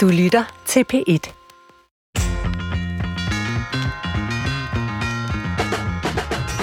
[0.00, 1.32] Du lytter til P1.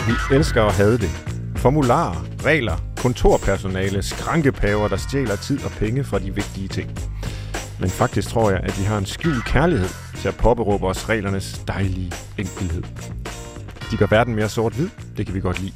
[0.07, 1.09] Vi elsker at have det.
[1.55, 6.89] Formularer, regler, kontorpersonale, skrankepaver, der stjæler tid og penge fra de vigtige ting.
[7.79, 11.61] Men faktisk tror jeg, at vi har en skjult kærlighed til at påberåbe os reglernes
[11.67, 12.83] dejlige enkelhed.
[13.91, 14.89] De gør verden mere sort-hvid.
[15.17, 15.73] Det kan vi godt lide.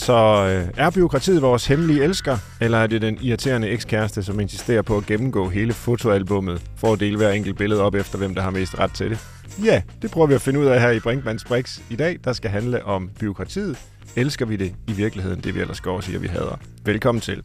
[0.00, 4.82] Så øh, er byråkratiet vores hemmelige elsker, eller er det den irriterende ekskæreste, som insisterer
[4.82, 8.42] på at gennemgå hele fotoalbummet for at dele hver enkelt billede op efter, hvem der
[8.42, 9.18] har mest ret til det?
[9.64, 12.32] Ja, det prøver vi at finde ud af her i Brinkmanns Brix i dag, der
[12.32, 13.78] skal handle om byråkratiet.
[14.16, 16.56] Elsker vi det i virkeligheden, det vi ellers går og siger, vi hader?
[16.84, 17.42] Velkommen til.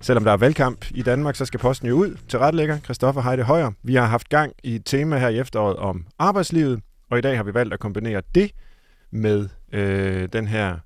[0.00, 3.42] Selvom der er valgkamp i Danmark, så skal posten jo ud til retlægger Christoffer Heide
[3.42, 3.70] Højer.
[3.82, 7.36] Vi har haft gang i et tema her i efteråret om arbejdslivet, og i dag
[7.36, 8.50] har vi valgt at kombinere det
[9.12, 10.76] med øh, den her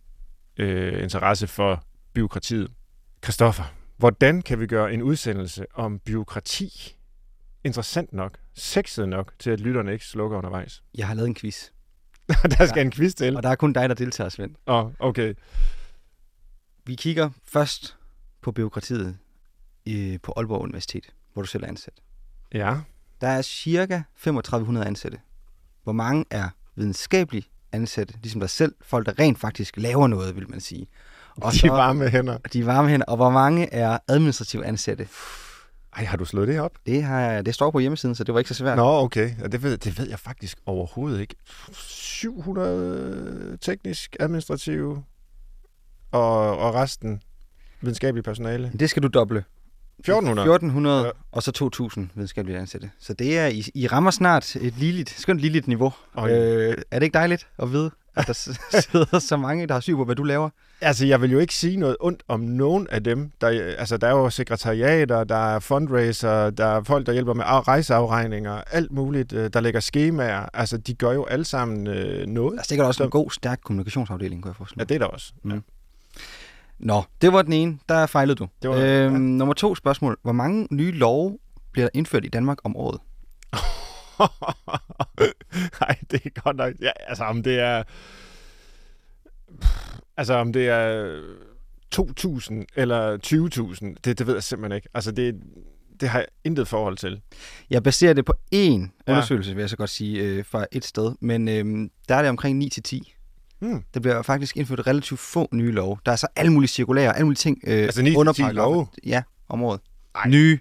[0.56, 2.70] øh, interesse for byråkratiet.
[3.24, 3.64] Christoffer,
[3.96, 6.96] hvordan kan vi gøre en udsendelse om byråkrati
[7.64, 10.82] interessant nok, sexet nok, til at lytterne ikke slukker undervejs?
[10.98, 11.70] Jeg har lavet en quiz,
[12.58, 13.36] der skal en quiz til.
[13.36, 14.54] og der er kun dig, der deltager, Svend.
[14.66, 15.34] Åh, oh, okay.
[16.84, 17.96] Vi kigger først
[18.40, 19.18] på byråkratiet
[19.84, 21.94] i, på Aalborg Universitet, hvor du selv er ansat.
[22.54, 22.76] Ja.
[23.20, 25.18] Der er cirka 3500 ansatte.
[25.82, 30.50] Hvor mange er videnskabeligt ansatte, ligesom dig selv, folk, der rent faktisk laver noget, vil
[30.50, 30.86] man sige.
[31.36, 32.38] Og de varme hænder.
[32.52, 33.06] De er varme hænder.
[33.06, 35.08] Og hvor mange er administrative ansatte?
[35.96, 36.72] Ej, har du slået det op?
[36.86, 38.76] Det, har, jeg- det står på hjemmesiden, så det var ikke så svært.
[38.76, 39.30] Nå, okay.
[39.52, 41.34] Det, ved, det ved jeg faktisk overhovedet ikke.
[41.72, 45.04] 700 teknisk, administrative
[46.12, 47.22] og, og resten
[47.80, 48.72] videnskabelige personale.
[48.78, 49.44] Det skal du doble.
[50.02, 50.46] 1400.
[50.46, 51.10] 1400, Ja.
[51.32, 52.90] og så 2000 videnskabelige ansatte.
[53.00, 55.92] Så det er, I, I rammer snart et ligeligt, skønt ligeligt niveau.
[56.14, 56.30] Oj.
[56.30, 58.32] Øh, er det ikke dejligt at vide, at der
[58.92, 60.50] sidder så mange, der har syg på, hvad du laver?
[60.80, 63.30] Altså, jeg vil jo ikke sige noget ondt om nogen af dem.
[63.40, 67.44] Der, altså, der er jo sekretariater, der er fundraiser, der er folk, der hjælper med
[67.46, 70.46] af- rejseafregninger, alt muligt, øh, der lægger skemaer.
[70.54, 72.52] Altså, de gør jo alle sammen øh, noget.
[72.52, 74.98] Der er sikkert også Så- en god, stærk kommunikationsafdeling, kunne jeg forestille Ja, det er
[74.98, 75.32] der også.
[75.42, 75.50] Mm.
[75.50, 75.56] Ja.
[76.82, 77.78] Nå, det var den ene.
[77.88, 78.48] Der fejlede du.
[78.62, 79.18] Det var- øhm, ja.
[79.18, 80.18] Nummer to spørgsmål.
[80.22, 81.38] Hvor mange nye love
[81.72, 83.00] bliver der indført i Danmark om året?
[85.80, 86.72] Nej, det er godt nok.
[86.80, 87.82] Ja, altså, om det er...
[90.16, 91.20] Altså, om det er
[91.94, 94.88] 2.000 eller 20.000, det, det ved jeg simpelthen ikke.
[94.94, 95.34] Altså, det,
[96.00, 97.20] det har jeg intet forhold til.
[97.70, 98.58] Jeg baserer det på én
[99.06, 99.12] Ja.
[99.12, 101.14] undersøgelse, vil jeg så godt sige, øh, fra et sted.
[101.20, 103.21] Men øhm, der er det omkring 9-10.
[103.62, 103.82] Hmm.
[103.94, 105.96] Der bliver faktisk indført relativt få nye love.
[106.06, 107.58] Der er så alle mulige cirkulære, alle mulige ting.
[107.66, 108.74] Øh, Altså 9 til under 10 paragraffer.
[108.74, 108.86] love?
[109.06, 109.80] Ja, om året.
[110.14, 110.28] Ej.
[110.28, 110.58] Nye.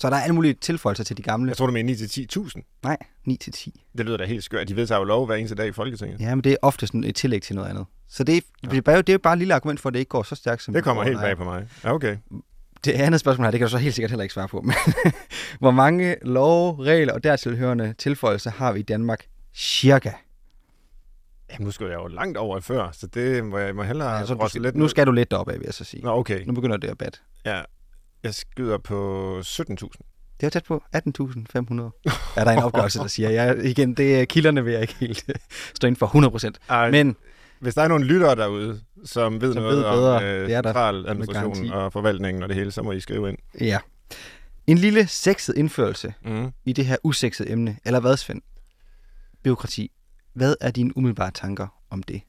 [0.00, 1.48] Så der er alle mulige tilføjelser til de gamle.
[1.48, 2.80] Jeg tror, du mener 9-10.000.
[2.82, 2.96] Nej,
[3.28, 3.92] 9-10.
[3.98, 4.68] Det lyder da helt skørt.
[4.68, 6.20] De vedtager jo lov hver eneste dag i Folketinget.
[6.20, 7.86] Ja, men det er ofte sådan et tillæg til noget andet.
[8.08, 8.40] Så det, er,
[8.70, 10.34] det, er bare, det er bare et lille argument for, at det ikke går så
[10.34, 11.66] stærkt, som Det kommer helt bag på mig.
[11.84, 12.16] Ja, okay.
[12.84, 14.60] Det andet spørgsmål her, det kan du så helt sikkert heller ikke svare på.
[14.60, 14.74] Men
[15.60, 19.24] hvor mange love, regler og dertilhørende tilføjelser har vi i Danmark
[19.54, 20.10] cirka?
[21.52, 24.34] Jamen, nu skal jeg jo langt over før, så det må jeg må hellere du
[24.34, 26.02] drosle skal, lidt nu skal du lidt deroppe af, vil jeg så sige.
[26.02, 26.44] Nå, okay.
[26.46, 27.22] Nu begynder det at bat.
[27.44, 27.62] Ja.
[28.22, 30.36] Jeg skyder på 17.000.
[30.40, 31.00] Det er tæt på 18.500.
[32.36, 33.30] er der en opgørelse, der siger.
[33.30, 35.34] Jeg, igen, det er kilderne vil jeg ikke helt øh,
[35.74, 36.58] stå inden for 100 procent.
[36.90, 37.16] Men
[37.60, 41.70] Hvis der er nogle lyttere derude, som ved Som noget ved bedre, om øh, centraladministrationen
[41.72, 43.38] og forvaltningen og det hele, så må I skrive ind.
[43.60, 43.78] ja.
[44.66, 46.52] En lille sexet indførelse Mm.
[46.64, 48.42] i det her usexede emne, eller hvad, Svend?
[49.42, 49.90] Byråkrati.
[50.36, 52.20] Hvad er dine umiddelbare tanker om det?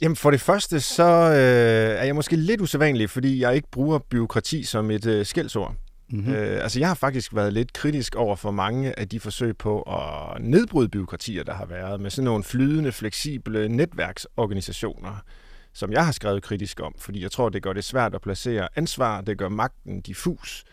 [0.00, 3.98] Jamen for det første, så øh, er jeg måske lidt usædvanlig, fordi jeg ikke bruger
[3.98, 5.74] byråkrati som et øh, skældsord.
[6.10, 6.28] Mm-hmm.
[6.28, 6.34] Mm.
[6.34, 9.82] Øh, altså jeg har faktisk været lidt kritisk over for mange af de forsøg på
[9.82, 15.22] at nedbryde byråkratier, der har været med sådan nogle flydende, fleksible netværksorganisationer,
[15.72, 18.68] som jeg har skrevet kritisk om, fordi jeg tror, det gør det svært at placere
[18.76, 20.64] ansvar, det gør magten diffus.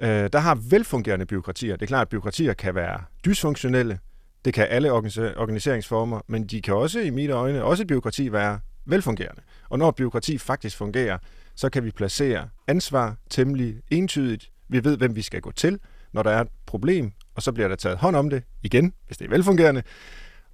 [0.00, 1.76] Øh, der har velfungerende byråkratier.
[1.76, 3.98] Det er klart, at byråkratier kan være dysfunktionelle,
[4.44, 8.60] det kan alle organiseringsformer, men de kan også i mine øjne, også et byråkrati være
[8.84, 9.42] velfungerende.
[9.68, 11.18] Og når et byråkrati faktisk fungerer,
[11.54, 14.50] så kan vi placere ansvar temmelig entydigt.
[14.68, 15.78] Vi ved, hvem vi skal gå til,
[16.12, 19.18] når der er et problem, og så bliver der taget hånd om det igen, hvis
[19.18, 19.82] det er velfungerende.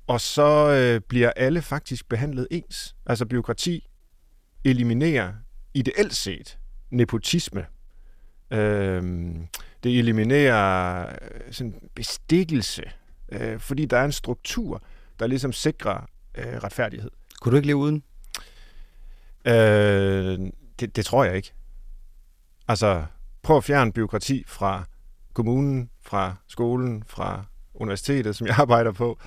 [0.06, 2.96] Og så øh, bliver alle faktisk behandlet ens.
[3.06, 3.88] Altså byråkrati
[4.64, 5.32] eliminerer
[5.74, 6.58] ideelt set
[6.90, 7.66] nepotisme.
[8.50, 9.46] Øhm,
[9.82, 12.82] det eliminerer øh, sådan bestikkelse,
[13.32, 14.82] øh, fordi der er en struktur,
[15.20, 16.06] der ligesom sikrer
[16.38, 17.10] øh, retfærdighed.
[17.40, 18.02] Kunne du ikke leve uden?
[19.44, 20.38] Øh,
[20.80, 21.52] det, det tror jeg ikke.
[22.68, 23.04] Altså,
[23.42, 24.84] prøv at fjerne byråkrati fra
[25.32, 27.44] kommunen, fra skolen, fra
[27.74, 29.18] universitetet, som jeg arbejder på,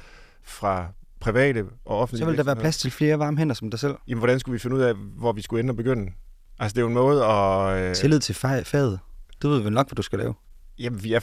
[0.43, 0.87] fra
[1.19, 3.95] private og offentlige Så vil der være plads til flere varme hænder som dig selv.
[4.07, 6.11] Jamen, hvordan skulle vi finde ud af, hvor vi skulle ende og begynde?
[6.59, 7.89] Altså, det er jo en måde at...
[7.89, 8.99] Øh, Tillid til fag- faget.
[9.41, 10.33] Du ved vel nok, hvad du skal lave.
[10.83, 11.19] Jamen, vi er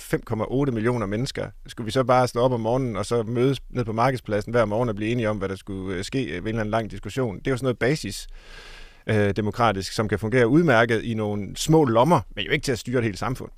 [0.67, 1.51] 5,8 millioner mennesker.
[1.67, 4.65] Skulle vi så bare stå op om morgenen og så mødes ned på markedspladsen hver
[4.65, 6.91] morgen og blive enige om, hvad der skulle øh, ske ved en eller anden lang
[6.91, 7.39] diskussion?
[7.39, 8.27] Det er jo sådan noget basis
[9.07, 12.79] øh, demokratisk, som kan fungere udmærket i nogle små lommer, men jo ikke til at
[12.79, 13.51] styre et helt samfund.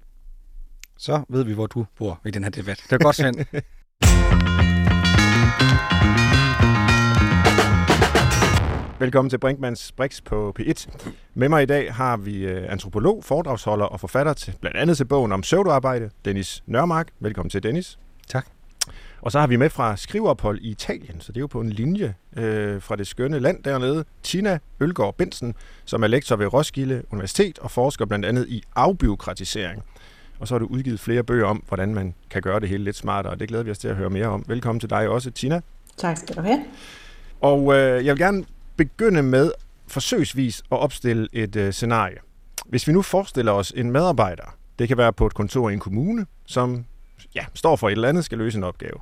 [0.98, 2.82] Så ved vi, hvor du bor i den her debat.
[2.90, 3.36] Det er godt, Svend.
[9.00, 10.88] Velkommen til Brinkmanns Brix på P1.
[11.34, 15.04] Med mig i dag har vi øh, antropolog, foredragsholder og forfatter til blandt andet til
[15.04, 17.08] bogen om pseudoarbejde, Dennis Nørmark.
[17.20, 17.98] Velkommen til, Dennis.
[18.28, 18.46] Tak.
[19.20, 21.70] Og så har vi med fra skriveophold i Italien, så det er jo på en
[21.70, 24.04] linje øh, fra det skønne land dernede.
[24.22, 25.54] Tina Ølgaard Bensen,
[25.84, 29.82] som er lektor ved Roskilde Universitet og forsker blandt andet i afbiokratisering.
[30.38, 32.96] Og så har du udgivet flere bøger om, hvordan man kan gøre det hele lidt
[32.96, 34.44] smartere, og det glæder vi os til at høre mere om.
[34.48, 35.60] Velkommen til dig også, Tina.
[35.96, 36.64] Tak skal du have.
[37.40, 38.44] Og øh, jeg vil gerne
[38.84, 39.52] begynde med
[39.88, 42.16] forsøgsvis at opstille et øh, scenarie.
[42.66, 45.78] Hvis vi nu forestiller os en medarbejder, det kan være på et kontor i en
[45.78, 46.84] kommune, som
[47.34, 48.94] ja, står for et eller andet, skal løse en opgave.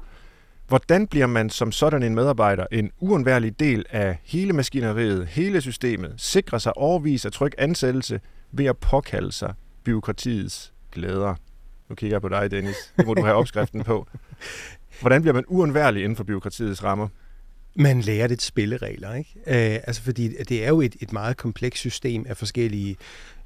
[0.69, 6.15] Hvordan bliver man som sådan en medarbejder en uundværlig del af hele maskineriet, hele systemet,
[6.17, 8.21] sikrer sig overvis af tryg ansættelse
[8.53, 9.55] ved at påkalde sig
[9.85, 11.35] byråkratiets glæder?
[11.89, 12.77] Nu kigger jeg på dig, Dennis.
[12.97, 14.07] Det må du have opskriften på.
[15.01, 17.09] Hvordan bliver man uundværlig inden for byråkratiets rammer?
[17.79, 19.31] Man lærer det spilleregler, ikke?
[19.47, 22.97] Øh, altså fordi det er jo et, et meget komplekst system af forskellige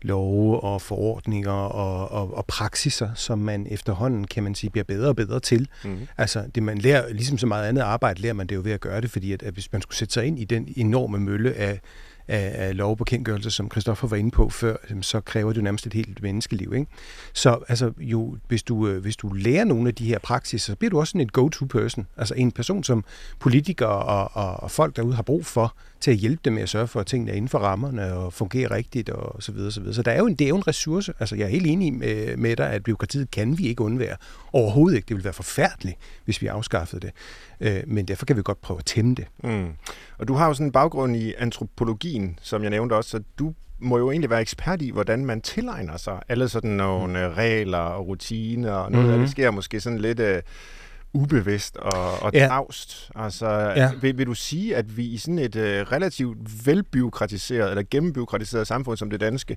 [0.02, 5.08] love og forordninger og, og, og praksiser, som man efterhånden, kan man sige, bliver bedre
[5.08, 5.69] og bedre til.
[5.84, 5.99] Mm.
[6.19, 8.81] Altså det man lærer, ligesom så meget andet arbejde, lærer man det jo ved at
[8.81, 11.55] gøre det, fordi at, at hvis man skulle sætte sig ind i den enorme mølle
[11.55, 11.81] af
[12.29, 16.23] af, af lovbekendtgørelse, som Christoffer var inde på før, så kræver det nærmest et helt
[16.23, 16.73] menneskeliv.
[16.75, 16.87] Ikke?
[17.33, 20.77] Så altså, jo, hvis, du, øh, hvis du lærer nogle af de her praksiser, så
[20.77, 22.07] bliver du også sådan et go-to-person.
[22.17, 23.05] Altså en person, som
[23.39, 26.69] politikere og, og, og folk derude har brug for, til at hjælpe dem med at
[26.69, 29.70] sørge for, at tingene er inden for rammerne og fungerer rigtigt og så videre.
[29.70, 29.94] Så, videre.
[29.94, 31.12] så der er jo en, det er jo en ressource.
[31.20, 34.16] Altså jeg er helt enig med, med dig, at byråkratiet kan vi ikke undvære.
[34.52, 35.06] Overhovedet ikke.
[35.08, 37.12] Det ville være forfærdeligt, hvis vi afskaffede det.
[37.60, 39.26] Øh, men derfor kan vi godt prøve at tæmme det.
[39.44, 39.69] Mm.
[40.19, 43.54] Og du har jo sådan en baggrund i antropologien, som jeg nævnte også, så du
[43.78, 47.34] må jo egentlig være ekspert i, hvordan man tilegner sig alle sådan nogle mm.
[47.34, 49.20] regler og rutiner, og noget mm-hmm.
[49.20, 50.20] af det sker måske sådan lidt...
[50.20, 50.26] Uh,
[51.14, 52.47] ubevidst og, og ja.
[52.47, 53.11] tavst.
[53.14, 53.91] Altså, ja.
[54.00, 58.97] vil, vil du sige, at vi i sådan et uh, relativt velbyråkratiseret eller gennembyråkratiseret samfund
[58.97, 59.56] som det danske,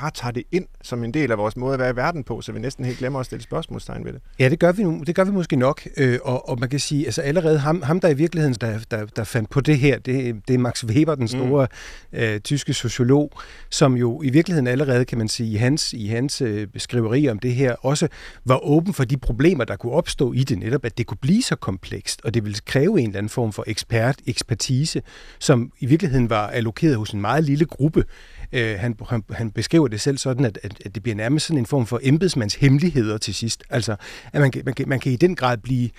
[0.00, 2.40] bare tager det ind som en del af vores måde at være i verden på,
[2.40, 4.20] så vi næsten helt glemmer at stille spørgsmålstegn ved det.
[4.38, 6.80] Ja, det gør vi, nu, det gør vi måske nok, øh, og, og man kan
[6.80, 9.98] sige, altså allerede ham, ham der i virkeligheden, der, der, der fandt på det her,
[9.98, 11.66] det, det er Max Weber, den store
[12.12, 12.18] mm.
[12.18, 13.30] øh, tyske sociolog,
[13.70, 17.38] som jo i virkeligheden allerede, kan man sige, i hans, i hans øh, skriveri om
[17.38, 18.08] det her, også
[18.44, 21.42] var åben for de problemer, der kunne opstå i det, netop at det kunne blive
[21.42, 25.02] så komplekst, og det ville kræve en eller anden form for ekspert, ekspertise,
[25.38, 28.04] som i virkeligheden var allokeret hos en meget lille gruppe
[28.52, 31.58] Øh, han, han, han beskriver det selv sådan, at, at, at det bliver nærmest sådan
[31.58, 33.62] en form for embedsmands hemmeligheder til sidst.
[33.70, 33.96] Altså,
[34.32, 35.90] at man, man, man kan i den grad blive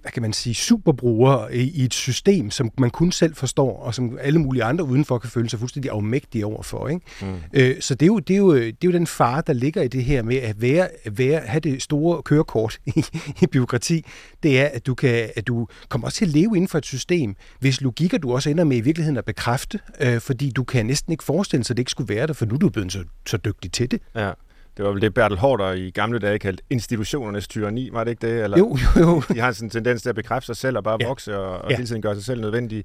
[0.00, 3.94] hvad kan man sige, superbrugere i, i et system, som man kun selv forstår, og
[3.94, 6.88] som alle mulige andre udenfor kan føle sig fuldstændig afmægtige overfor.
[6.88, 7.00] Ikke?
[7.22, 7.34] Mm.
[7.52, 9.82] Øh, så det er, jo, det, er jo, det er jo den fare, der ligger
[9.82, 13.04] i det her med at være, være, have det store kørekort i,
[13.42, 14.04] i byråkrati.
[14.42, 16.86] Det er, at du, kan, at du kommer også til at leve inden for et
[16.86, 20.86] system, hvis logikker du også ender med i virkeligheden at bekræfte, øh, fordi du kan
[20.86, 22.92] næsten ikke forestille sig, at det ikke skulle være der, for nu er du blevet
[22.92, 24.00] så, så dygtig til det.
[24.14, 24.32] Ja.
[24.76, 28.26] Det var vel det, Bertel Hårder i gamle dage kaldte institutionernes tyranni, var det ikke
[28.26, 28.42] det?
[28.42, 29.22] Eller, jo, jo, jo.
[29.34, 31.06] De har sådan en tendens til at bekræfte sig selv og bare ja.
[31.06, 31.76] vokse og, og ja.
[31.76, 32.84] hele tiden gøre sig selv nødvendige.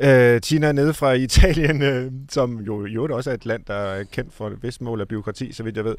[0.00, 0.34] Ja.
[0.34, 4.04] Øh, Tina nede fra Italien, øh, som jo, jo også er et land, der er
[4.04, 5.96] kendt for et vist mål af byråkrati, så vidt jeg ved.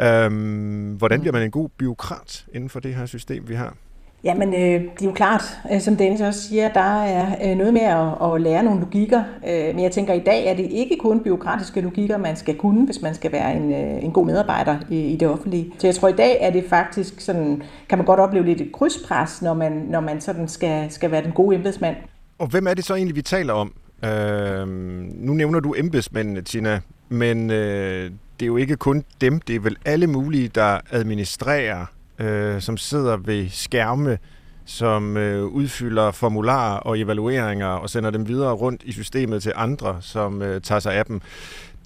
[0.00, 3.76] Øhm, hvordan bliver man en god byråkrat inden for det her system, vi har?
[4.24, 7.72] Jamen, øh, det er jo klart, øh, som Dennis også siger, der er øh, noget
[7.72, 9.22] med at, at lære nogle logikker.
[9.48, 12.56] Øh, men jeg tænker, at i dag er det ikke kun byråkratiske logikker, man skal
[12.56, 15.72] kunne, hvis man skal være en, øh, en god medarbejder i, i det offentlige.
[15.78, 18.60] Så jeg tror, at i dag er det faktisk sådan, kan man godt opleve lidt
[18.60, 21.96] et krydspres, når man, når man sådan skal, skal være den gode embedsmand.
[22.38, 23.72] Og hvem er det så egentlig, vi taler om?
[24.04, 29.56] Øh, nu nævner du embedsmændene, Tina, men øh, det er jo ikke kun dem, det
[29.56, 31.86] er vel alle mulige, der administrerer
[32.18, 34.18] øh, som sidder ved skærme,
[34.64, 39.96] som øh, udfylder formularer og evalueringer og sender dem videre rundt i systemet til andre,
[40.00, 41.20] som øh, tager sig af dem.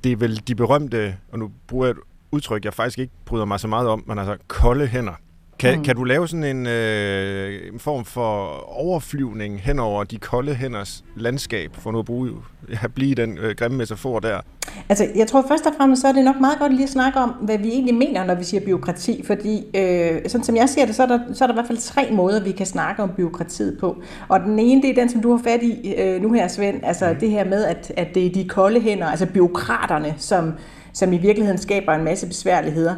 [0.04, 1.98] Det er vel de berømte, og nu bruger jeg et
[2.30, 5.12] udtryk, jeg faktisk ikke bryder mig så meget om, men altså kolde hænder.
[5.58, 5.84] Kan, mm.
[5.84, 11.04] kan du lave sådan en, øh, en form for overflyvning hen over de kolde hænders
[11.16, 12.30] landskab, for nu at bruge,
[12.70, 14.40] ja, blive den øh, grimme metafor der?
[14.88, 17.18] Altså, jeg tror først og fremmest, så er det nok meget godt lige at snakke
[17.18, 20.86] om, hvad vi egentlig mener, når vi siger byråkrati, fordi øh, sådan som jeg ser
[20.86, 23.02] det, så er, der, så er der i hvert fald tre måder, vi kan snakke
[23.02, 24.02] om byråkratiet på.
[24.28, 26.80] Og den ene, det er den, som du har fat i øh, nu her, Svend,
[26.82, 27.18] altså mm.
[27.20, 30.52] det her med, at, at det er de kolde hænder, altså byråkraterne, som,
[30.92, 32.94] som i virkeligheden skaber en masse besværligheder.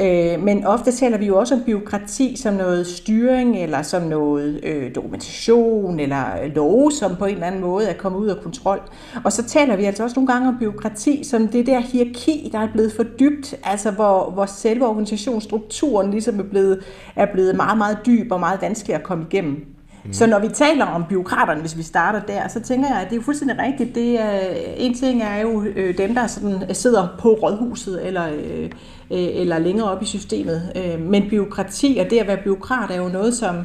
[0.00, 4.60] Øh, men ofte taler vi jo også om byråkrati som noget styring, eller som noget
[4.64, 8.80] øh, dokumentation, eller lov, som på en eller anden måde er kommet ud af kontrol.
[9.24, 12.58] Og så taler vi altså også nogle gange om byråkrati som det der hierarki, der
[12.58, 16.84] er blevet for dybt, altså hvor, hvor selve organisationsstrukturen ligesom er blevet,
[17.16, 19.66] er blevet meget, meget dyb og meget vanskelig at komme igennem.
[20.04, 20.12] Mm.
[20.12, 23.18] Så når vi taler om byråkraterne, hvis vi starter der, så tænker jeg, at det
[23.18, 23.94] er fuldstændig rigtigt.
[23.94, 24.40] Det er,
[24.76, 28.70] en ting er jo øh, dem, der sådan sidder på rådhuset eller, øh,
[29.10, 30.72] Øh, eller længere op i systemet.
[30.76, 33.56] Øh, men byråkrati og det at være byråkrat er jo noget, som,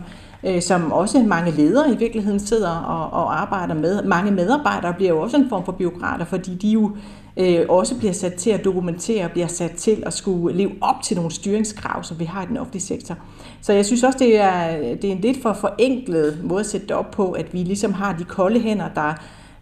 [0.43, 4.03] øh, som også mange ledere i virkeligheden sidder og, og arbejder med.
[4.03, 6.91] Mange medarbejdere bliver jo også en form for byråkrater, fordi de jo
[7.37, 11.17] øh, også bliver sat til at dokumentere, bliver sat til at skulle leve op til
[11.17, 13.15] nogle styringskrav, som vi har i den offentlige sektor.
[13.61, 16.87] Så jeg synes også, det er, det er en lidt for forenklet måde at sætte
[16.87, 19.13] det op på, at vi ligesom har de kolde hænder, der,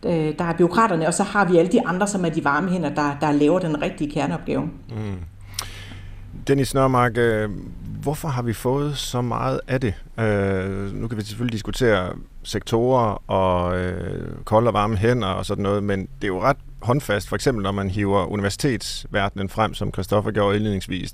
[0.06, 2.70] øh, der er byråkraterne, og så har vi alle de andre, som er de varme
[2.70, 4.62] hænder, der, der laver den rigtige kerneopgave.
[4.62, 5.35] Mm.
[6.48, 7.50] Dennis Nørmark, øh,
[8.02, 9.94] hvorfor har vi fået så meget af det?
[10.20, 15.64] Øh, nu kan vi selvfølgelig diskutere sektorer og øh, kolde og varme hænder og sådan
[15.64, 19.94] noget, men det er jo ret håndfast, for eksempel når man hiver universitetsverdenen frem, som
[19.94, 21.14] Christoffer gjorde indledningsvis,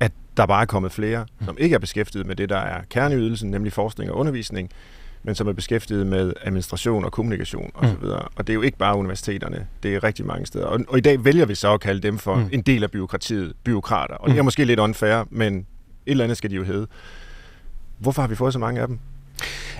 [0.00, 3.50] at der bare er kommet flere, som ikke er beskæftiget med det, der er kerneydelsen,
[3.50, 4.70] nemlig forskning og undervisning,
[5.22, 7.94] men som er beskæftiget med administration og kommunikation osv.
[8.02, 8.10] Mm.
[8.10, 10.66] Og det er jo ikke bare universiteterne, det er rigtig mange steder.
[10.66, 12.48] Og, og i dag vælger vi så at kalde dem for mm.
[12.52, 14.14] en del af byråkratiet, byråkrater.
[14.14, 14.44] Og det er mm.
[14.44, 15.64] måske lidt unfair, men et
[16.06, 16.86] eller andet skal de jo hedde.
[17.98, 18.98] Hvorfor har vi fået så mange af dem?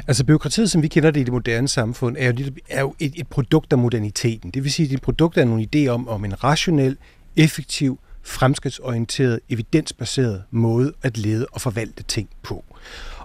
[0.06, 3.12] Altså byråkratiet, som vi kender det i det moderne samfund, er jo, er jo et,
[3.16, 4.50] et produkt af moderniteten.
[4.50, 6.96] Det vil sige, at det er et produkt af nogle idéer om, om en rationel,
[7.36, 12.64] effektiv, fremskridtsorienteret, evidensbaseret måde at lede og forvalte ting på.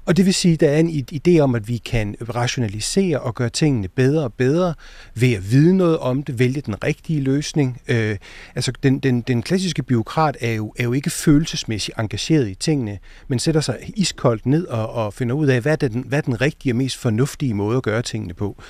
[0.05, 3.35] Og det vil sige, at der er en idé om, at vi kan rationalisere og
[3.35, 4.73] gøre tingene bedre og bedre
[5.15, 7.81] ved at vide noget om det, vælge den rigtige løsning.
[7.87, 8.17] Øh,
[8.55, 12.99] altså den, den, den klassiske byråkrat er jo, er jo ikke følelsesmæssigt engageret i tingene,
[13.27, 16.21] men sætter sig iskoldt ned og, og finder ud af, hvad er, den, hvad er
[16.21, 18.63] den rigtige og mest fornuftige måde at gøre tingene på.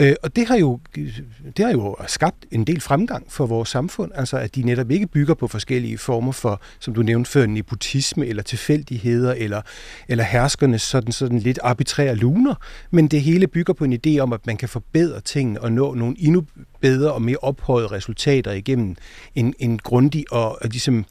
[0.00, 0.80] Øh, og det har, jo,
[1.56, 5.06] det har jo skabt en del fremgang for vores samfund, altså at de netop ikke
[5.06, 9.62] bygger på forskellige former for, som du nævnte før, nepotisme eller tilfældigheder eller,
[10.08, 12.54] eller herskernes sådan, sådan lidt arbitrære luner,
[12.90, 15.94] men det hele bygger på en idé om, at man kan forbedre tingene og nå
[15.94, 16.44] nogle endnu
[16.80, 18.96] bedre og mere ophøjede resultater igennem
[19.34, 21.04] en, en grundig og, og ligesom, hvad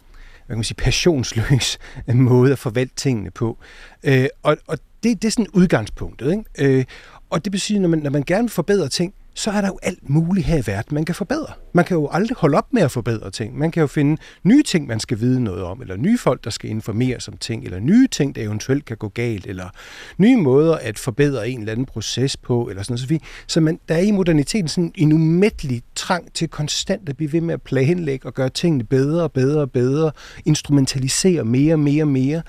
[0.48, 1.78] kan man sige, passionsløs
[2.14, 3.58] måde at forvalte tingene på.
[4.04, 6.32] Øh, og, og det, det er sådan udgangspunktet.
[6.32, 6.78] Ikke?
[6.78, 6.86] Øh,
[7.30, 9.80] og det betyder, når man, når man gerne vil forbedre ting, så er der jo
[9.84, 11.54] alt muligt her i verden, man kan forbedre.
[11.74, 13.58] Man kan jo aldrig holde op med at forbedre ting.
[13.58, 16.50] Man kan jo finde nye ting, man skal vide noget om, eller nye folk, der
[16.50, 19.70] skal informeres om ting, eller nye ting, der eventuelt kan gå galt, eller
[20.18, 23.22] nye måder at forbedre en eller anden proces på, eller sådan noget.
[23.48, 27.42] Så man, der er i moderniteten sådan en umættelig trang til konstant at blive ved
[27.42, 30.12] med at planlægge og gøre tingene bedre og bedre og bedre,
[30.46, 32.42] instrumentalisere mere og mere og mere.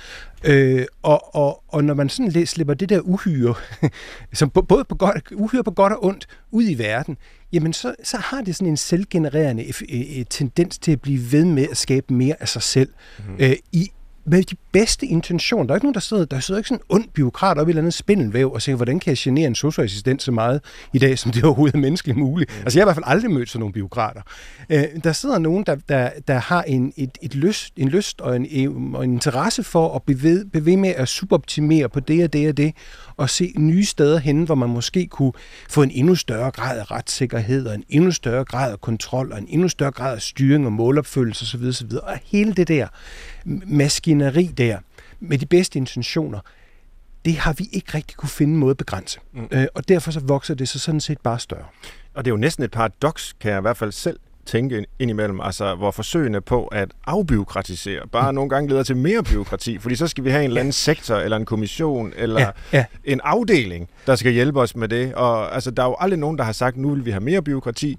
[0.44, 3.54] Øh, og, og, og når man sådan slipper det der uhyre,
[4.32, 7.16] som både på godt, uhyre på godt og ondt, ud i verden,
[7.52, 9.72] jamen så, så har det sådan en selvgenererende
[10.30, 13.34] tendens til at blive ved med at skabe mere af sig selv mm.
[13.38, 13.90] øh, i
[14.30, 15.64] med de bedste intentioner.
[15.64, 17.70] Der er ikke nogen, der sidder, der sidder ikke sådan en ond byråkrat op i
[17.70, 20.60] et eller andet spindelvæv og siger, hvordan kan jeg genere en socioassistent så meget
[20.92, 22.50] i dag, som det overhovedet er menneskeligt muligt.
[22.62, 24.22] Altså jeg har i hvert fald aldrig mødt sådan nogle byråkrater.
[24.70, 28.36] Øh, der sidder nogen, der, der, der har en, et, et lyst, en lyst og
[28.36, 32.48] en, og en interesse for at blive ved med at suboptimere på det og det
[32.48, 32.74] og det,
[33.20, 35.32] og se nye steder hen, hvor man måske kunne
[35.68, 39.38] få en endnu større grad af retssikkerhed, og en endnu større grad af kontrol, og
[39.38, 41.68] en endnu større grad af styring og målopfølgelse osv.
[41.68, 41.96] osv.
[42.02, 42.88] Og hele det der
[43.66, 44.78] maskineri der,
[45.20, 46.40] med de bedste intentioner,
[47.24, 49.20] det har vi ikke rigtig kunne finde en måde at begrænse.
[49.32, 49.48] Mm.
[49.52, 51.66] Øh, og derfor så vokser det så sådan set bare større.
[52.14, 54.18] Og det er jo næsten et paradoks, kan jeg i hvert fald selv
[54.50, 58.34] tænke indimellem, altså hvor forsøgene på at afbiokratisere bare mm.
[58.34, 61.16] nogle gange leder til mere byråkrati, fordi så skal vi have en eller anden sektor,
[61.16, 62.84] eller en kommission, eller ja, ja.
[63.04, 65.14] en afdeling, der skal hjælpe os med det.
[65.14, 67.42] Og altså, der er jo aldrig nogen, der har sagt, nu vil vi have mere
[67.42, 67.98] byråkrati.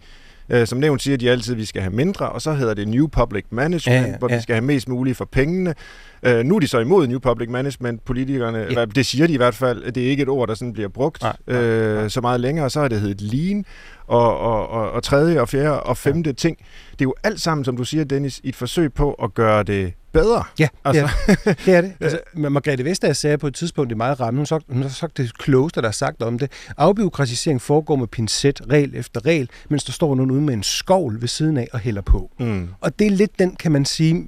[0.49, 2.87] Øh, som nævnt siger de altid, at vi skal have mindre, og så hedder det
[2.87, 5.75] New Public Management, ja, ja, hvor vi skal have mest muligt for pengene.
[6.23, 8.67] Øh, nu er de så imod New Public Management, politikerne.
[8.71, 8.85] Ja.
[8.85, 9.91] Det siger de i hvert fald.
[9.91, 12.07] Det er ikke et ord, der sådan bliver brugt nej, nej, øh, nej.
[12.07, 12.69] så meget længere.
[12.69, 13.65] Så har det heddet Lean,
[14.07, 16.33] og, og, og, og tredje og fjerde og femte ja.
[16.33, 16.57] ting.
[16.91, 19.63] Det er jo alt sammen, som du siger, Dennis, i et forsøg på at gøre
[19.63, 20.43] det bedre.
[20.59, 21.09] Ja, altså.
[21.27, 21.35] ja
[21.65, 21.93] det er det.
[21.99, 24.89] Altså, Margrethe Vestager sagde på et tidspunkt, det er meget ramme, hun sagt, hun har
[24.89, 26.51] sagt det klogeste, der er sagt om det.
[26.77, 31.21] Afbiokratisering foregår med pincet, regel efter regel, mens der står nogen ude med en skovl
[31.21, 32.31] ved siden af og hælder på.
[32.39, 32.69] Mm.
[32.81, 34.27] Og det er lidt den, kan man sige,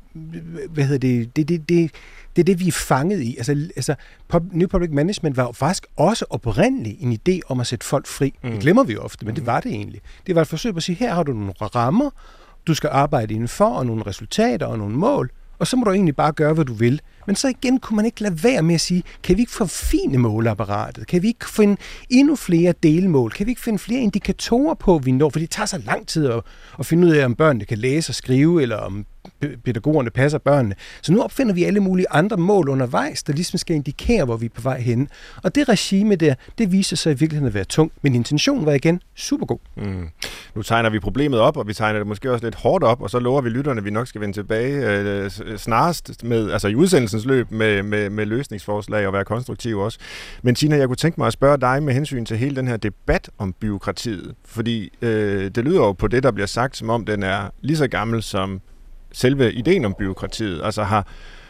[0.70, 1.92] hvad hedder det, det, det, det,
[2.36, 3.36] det er det, vi er fanget i.
[3.38, 3.96] Altså, altså
[4.52, 8.34] New Public Management var jo faktisk også oprindeligt en idé om at sætte folk fri.
[8.44, 8.52] Mm.
[8.52, 9.36] Det glemmer vi ofte, men mm.
[9.36, 10.02] det var det egentlig.
[10.28, 12.10] Det var et forsøg på at sige, her har du nogle rammer,
[12.68, 16.16] du skal arbejde indenfor, og nogle resultater og nogle mål, og så må du egentlig
[16.16, 17.02] bare gøre, hvad du vil.
[17.28, 20.18] Men så igen kunne man ikke lade være med at sige, kan vi ikke forfine
[20.18, 21.08] måleapparatet?
[21.08, 21.78] Kan vi ikke finde
[22.10, 23.32] endnu flere delmål?
[23.32, 25.30] Kan vi ikke finde flere indikatorer på, at vi når?
[25.30, 26.42] For det tager så lang tid at,
[26.80, 29.06] at finde ud af, om børnene kan læse og skrive, eller om
[29.66, 30.76] pædagogerne passer børnene.
[31.02, 34.46] Så nu opfinder vi alle mulige andre mål undervejs, der ligesom skal indikere, hvor vi
[34.46, 35.10] er på vej hen.
[35.44, 38.72] Og det regime der, det viser sig i virkeligheden at være tungt, men intentionen var
[38.72, 39.60] igen super god.
[39.78, 40.08] Mm.
[40.56, 43.10] Nu tegner vi problemet op, og vi tegner det måske også lidt hårdt op, og
[43.10, 46.76] så lover vi lytterne, at vi nok skal vende tilbage øh, snarest med, altså i
[46.76, 50.00] udsendelsens løb med, med, med løsningsforslag og være konstruktiv også.
[50.42, 52.78] Men Tina, jeg kunne tænke mig at spørge dig med hensyn til hele den her
[52.78, 57.06] debat om byråkratiet, fordi øh, det lyder jo på det, der bliver sagt, som om
[57.06, 58.62] den er lige så gammel som
[59.14, 60.62] selve ideen om byråkratiet.
[60.64, 61.08] Altså har,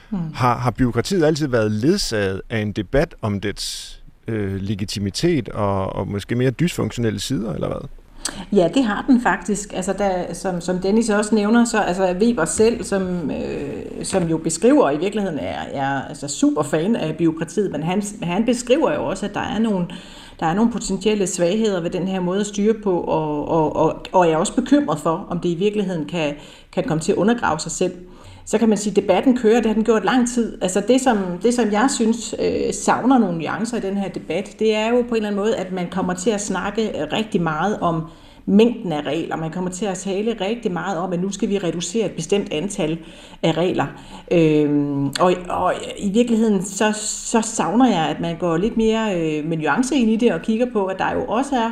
[0.10, 0.34] hmm.
[0.34, 6.08] har, har byråkratiet altid været ledsaget af en debat om dets øh, legitimitet og, og
[6.08, 7.90] måske mere dysfunktionelle sider, eller hvad?
[8.52, 9.74] Ja, det har den faktisk.
[9.74, 14.38] Altså, der, som, som Dennis også nævner, så altså Weber selv, som, øh, som jo
[14.38, 19.06] beskriver, i virkeligheden er, er altså super fan af byråkratiet, men han, han beskriver jo
[19.06, 19.88] også, at der er nogle,
[20.40, 24.06] der er nogle potentielle svagheder ved den her måde at styre på, og, og, og,
[24.12, 26.36] og jeg er også bekymret for, om det i virkeligheden kan,
[26.72, 27.94] kan komme til at undergrave sig selv.
[28.46, 30.58] Så kan man sige, at debatten kører, det har den gjort lang tid.
[30.62, 34.56] Altså det, som, det, som jeg synes øh, savner nogle nuancer i den her debat,
[34.60, 37.08] det er jo på en eller anden måde, at man kommer til at snakke øh,
[37.12, 38.02] rigtig meget om
[38.46, 39.36] mængden af regler.
[39.36, 42.54] Man kommer til at tale rigtig meget om, at nu skal vi reducere et bestemt
[42.54, 43.00] antal
[43.44, 43.86] af regler.
[44.32, 49.46] Øhm, og, og i virkeligheden, så, så savner jeg, at man går lidt mere øh,
[49.46, 51.72] med nuance ind i det og kigger på, at der jo også er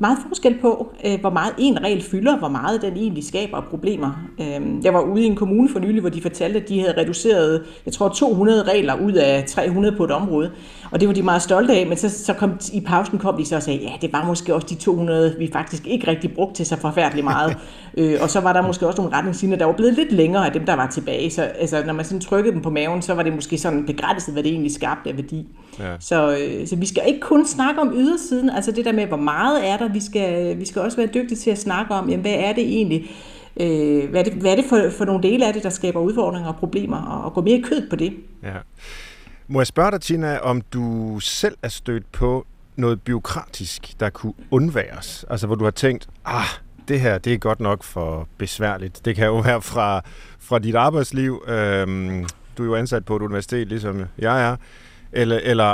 [0.00, 4.10] meget forskel på, øh, hvor meget en regel fylder, hvor meget den egentlig skaber problemer.
[4.40, 7.00] Øh, jeg var ude i en kommune for nylig, hvor de fortalte, at de havde
[7.00, 10.50] reduceret, jeg tror, 200 regler ud af 300 på et område.
[10.90, 13.44] Og det var de meget stolte af, men så, så kom, i pausen kom de
[13.46, 16.54] så og sagde, ja, det var måske også de 200, vi faktisk ikke rigtig brugte
[16.54, 17.56] til så forfærdeligt meget.
[17.98, 20.52] øh, og så var der måske også nogle retningslinjer, der var blevet lidt længere af
[20.52, 21.30] dem, der var tilbage.
[21.30, 24.34] Så altså, når man sådan trykkede dem på maven, så var det måske sådan begrænset,
[24.34, 25.46] hvad det egentlig skabte af værdi.
[25.78, 25.94] Ja.
[26.00, 29.16] Så, øh, så vi skal ikke kun snakke om ydersiden, altså det der med, hvor
[29.16, 32.22] meget er der, vi skal, vi skal også være dygtige til at snakke om, jamen,
[32.22, 33.10] hvad er det egentlig,
[33.60, 36.00] øh, hvad er det, hvad er det for, for nogle dele af det, der skaber
[36.00, 38.12] udfordringer og problemer, og, og gå mere i kød på det.
[38.42, 38.56] Ja.
[39.52, 44.32] Må jeg spørge dig, Tina, om du selv er stødt på noget byråkratisk, der kunne
[44.50, 45.24] undværes?
[45.30, 46.44] Altså, hvor du har tænkt, ah,
[46.88, 49.04] det her, det er godt nok for besværligt.
[49.04, 50.02] Det kan jo være fra,
[50.38, 51.44] fra dit arbejdsliv.
[51.48, 52.26] Øhm,
[52.58, 54.56] du er jo ansat på et universitet, ligesom jeg er
[55.12, 55.64] eller, eller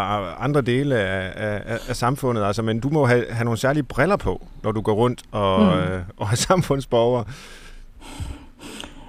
[0.40, 2.44] andre dele af, af, af samfundet.
[2.44, 5.60] Altså, men du må have, have nogle særlige briller på, når du går rundt og,
[5.60, 5.80] mm.
[5.80, 7.24] øh, og er samfundsborger.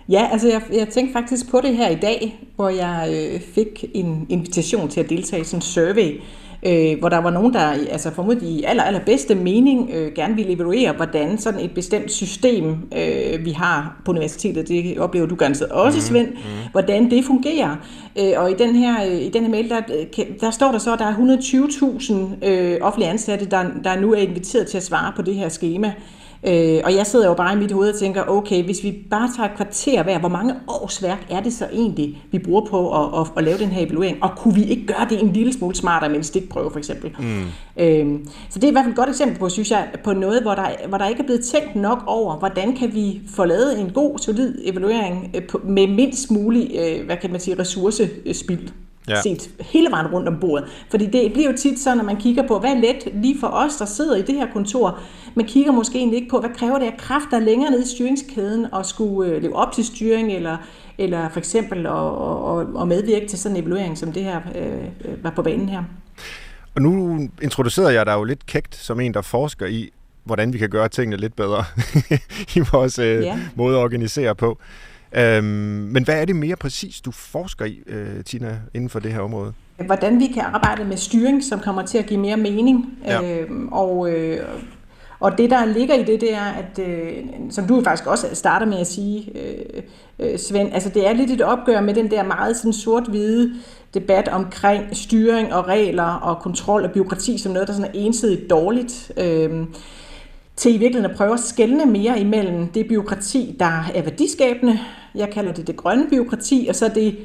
[0.10, 3.86] Ja, altså jeg, jeg tænkte faktisk på det her i dag, hvor jeg øh, fik
[3.94, 6.22] en invitation til at deltage i sådan en survey,
[6.66, 10.36] øh, hvor der var nogen, der altså formodentlig i aller, aller bedste mening øh, gerne
[10.36, 15.36] ville evaluere, hvordan sådan et bestemt system, øh, vi har på universitetet, det oplever du
[15.36, 16.72] ganske også, mhm, Svend, mm-hmm.
[16.72, 17.76] hvordan det fungerer.
[18.20, 19.82] Øh, og i den her, øh, i den her mail, der,
[20.42, 21.14] der står der så, at der er
[22.42, 25.50] 120.000 øh, offentlige ansatte, der, der nu er inviteret til at svare på det her
[25.50, 25.94] schema.
[26.44, 29.30] Øh, og jeg sidder jo bare i mit hoved og tænker, okay, hvis vi bare
[29.38, 33.04] tager et kvarter hver, hvor mange års værk er det så egentlig, vi bruger på
[33.04, 34.24] at, at, at lave den her evaluering?
[34.24, 37.16] Og kunne vi ikke gøre det en lille smule smartere med en stikprøve, for eksempel?
[37.20, 37.44] Mm.
[37.78, 38.20] Øh,
[38.50, 40.56] så det er i hvert fald et godt eksempel på, synes jeg, på noget, hvor
[40.56, 43.90] der, hvor der ikke er blevet tænkt nok over, hvordan kan vi få lavet en
[43.90, 48.70] god, solid evaluering øh, med mindst mulig, øh, hvad kan man sige, ressourcespild
[49.08, 49.22] ja.
[49.22, 50.68] set hele vejen rundt om bordet.
[50.90, 53.48] Fordi det bliver jo tit så, når man kigger på, hvad er let lige for
[53.48, 55.00] os, der sidder i det her kontor,
[55.36, 57.82] man kigger måske egentlig ikke på, hvad kræver det af kraft, der er længere nede
[57.84, 60.58] i styringskæden, og skulle øh, leve op til styring, eller,
[60.98, 65.24] eller for eksempel at, at, at medvirke til sådan en evaluering, som det her øh,
[65.24, 65.84] var på banen her.
[66.76, 69.90] Og nu introducerede jeg dig jo lidt kægt som en, der forsker i,
[70.24, 71.64] hvordan vi kan gøre tingene lidt bedre
[72.56, 73.40] i vores øh, ja.
[73.56, 74.58] måde at organisere på.
[75.18, 75.46] Øhm,
[75.94, 79.20] men hvad er det mere præcis, du forsker i, øh, Tina, inden for det her
[79.20, 79.54] område?
[79.86, 82.98] Hvordan vi kan arbejde med styring, som kommer til at give mere mening.
[83.06, 83.42] Ja.
[83.42, 84.40] Øhm, og, øh,
[85.20, 87.14] og det, der ligger i det, det er, at, øh,
[87.50, 89.84] som du faktisk også starter med at sige, øh,
[90.20, 93.54] øh, Svend, altså det er lidt et opgør med den der meget sådan sort-hvide
[93.94, 98.50] debat omkring styring og regler og kontrol og byråkrati som noget, der sådan er ensidigt
[98.50, 99.12] dårligt.
[99.18, 99.66] Øh,
[100.58, 104.80] til i virkeligheden at prøve at skelne mere imellem det byråkrati, der er værdiskabende,
[105.16, 107.18] jeg kalder det det grønne byråkrati, og så det,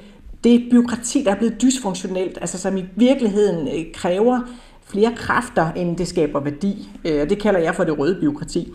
[0.44, 4.40] det byråkrati, der er blevet dysfunktionelt, altså som i virkeligheden øh, kræver
[4.86, 6.88] flere kræfter, end det skaber værdi.
[7.04, 8.72] Øh, og det kalder jeg for det røde byråkrati.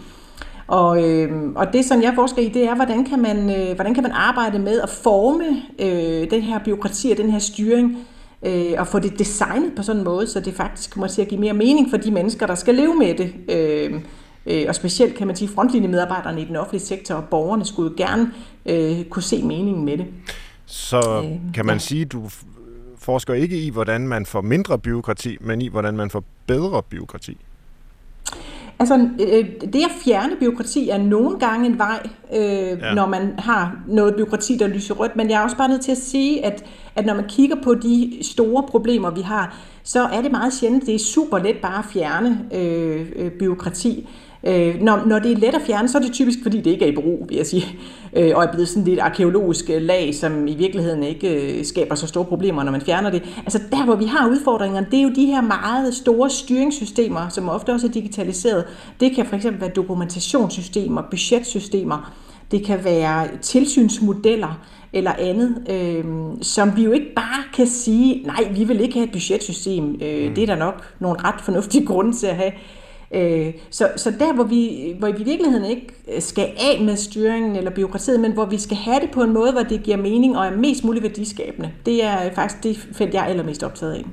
[0.68, 3.94] Og, øh, og det, som jeg forsker i, det er, hvordan kan man, øh, hvordan
[3.94, 7.98] kan man arbejde med at forme øh, den her byråkrati og den her styring,
[8.44, 11.28] øh, og få det designet på sådan en måde, så det faktisk kommer til at
[11.28, 13.34] give mere mening for de mennesker, der skal leve med det.
[13.50, 14.02] Øh,
[14.48, 18.06] Øh, og specielt kan man sige, frontlinjemedarbejderne i den offentlige sektor og borgerne skulle jo
[18.06, 18.32] gerne
[18.66, 20.06] øh, kunne se meningen med det.
[20.66, 21.80] Så øh, kan man ja.
[21.80, 22.30] sige, at du
[22.98, 27.38] forsker ikke i, hvordan man får mindre byråkrati, men i, hvordan man får bedre byråkrati.
[28.80, 32.94] Altså, øh, det at fjerne byråkrati er nogle gange en vej, øh, ja.
[32.94, 35.16] når man har noget byråkrati, der lyser rødt.
[35.16, 36.64] Men jeg er også bare nødt til at sige, at,
[36.96, 40.86] at når man kigger på de store problemer, vi har, så er det meget sjældent,
[40.86, 44.10] det er super let bare at fjerne øh, øh, byråkrati.
[44.44, 46.86] Øh, når, når det er let at fjerne, så er det typisk, fordi det ikke
[46.86, 47.66] er i brug, vil jeg sige,
[48.14, 51.96] øh, og er blevet sådan lidt arkeologisk øh, lag, som i virkeligheden ikke øh, skaber
[51.96, 53.24] så store problemer, når man fjerner det.
[53.38, 57.50] Altså der, hvor vi har udfordringerne, det er jo de her meget store styringssystemer, som
[57.50, 58.66] ofte også er digitaliseret.
[59.00, 62.14] Det kan fx være dokumentationssystemer, budgetsystemer,
[62.52, 64.60] det kan være tilsynsmodeller,
[64.94, 66.06] eller andet, øh,
[66.42, 69.84] som vi jo ikke bare kan sige, nej, vi vil ikke have et budgetsystem.
[70.02, 70.36] Øh, mm.
[70.36, 72.52] Det er der nok nogle ret fornuftige grunde til at have.
[73.12, 76.96] Øh, så, så der, hvor vi, hvor vi i virkeligheden ikke øh, skal af med
[76.96, 79.98] styringen eller byråkratiet, men hvor vi skal have det på en måde, hvor det giver
[79.98, 83.94] mening og er mest muligt værdiskabende, det er faktisk det felt, jeg er allermest optaget
[83.94, 84.06] af.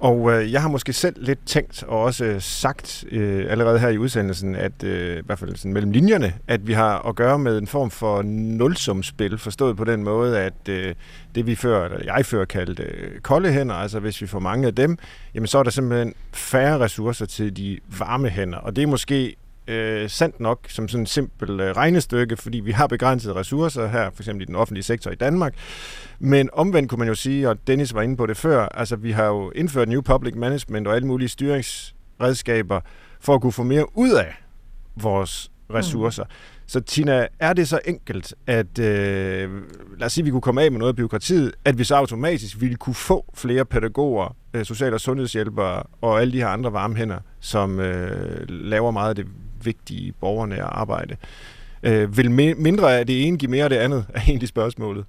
[0.00, 3.88] Og øh, jeg har måske selv lidt tænkt og også øh, sagt øh, allerede her
[3.88, 7.38] i udsendelsen, at øh, i hvert fald sådan mellem linjerne, at vi har at gøre
[7.38, 10.94] med en form for nulsumspil, forstået på den måde, at øh,
[11.34, 14.66] det vi før, eller jeg før kaldte øh, kolde hænder, altså hvis vi får mange
[14.66, 14.98] af dem,
[15.34, 18.58] jamen så er der simpelthen færre ressourcer til de varme hænder.
[18.58, 19.36] Og det er måske
[19.70, 24.10] øh, sandt nok som sådan et simpelt øh, regnestykke, fordi vi har begrænsede ressourcer her,
[24.14, 25.54] for eksempel i den offentlige sektor i Danmark.
[26.18, 29.10] Men omvendt kunne man jo sige, og Dennis var inde på det før, altså vi
[29.10, 32.80] har jo indført New Public Management og alle mulige styringsredskaber
[33.20, 34.42] for at kunne få mere ud af
[34.96, 36.24] vores ressourcer.
[36.24, 36.30] Mm.
[36.66, 39.50] Så Tina, er det så enkelt, at øh,
[39.98, 41.94] lad os sige, at vi kunne komme af med noget af byråkratiet, at vi så
[41.94, 46.72] automatisk ville kunne få flere pædagoger, øh, social- og sundhedshjælpere og alle de her andre
[46.72, 49.26] varme hænder, som øh, laver meget af det
[49.64, 51.16] vigtige borgernære arbejde.
[51.82, 55.04] Øh, vil mindre af det ene give mere af det andet, er egentlig spørgsmålet.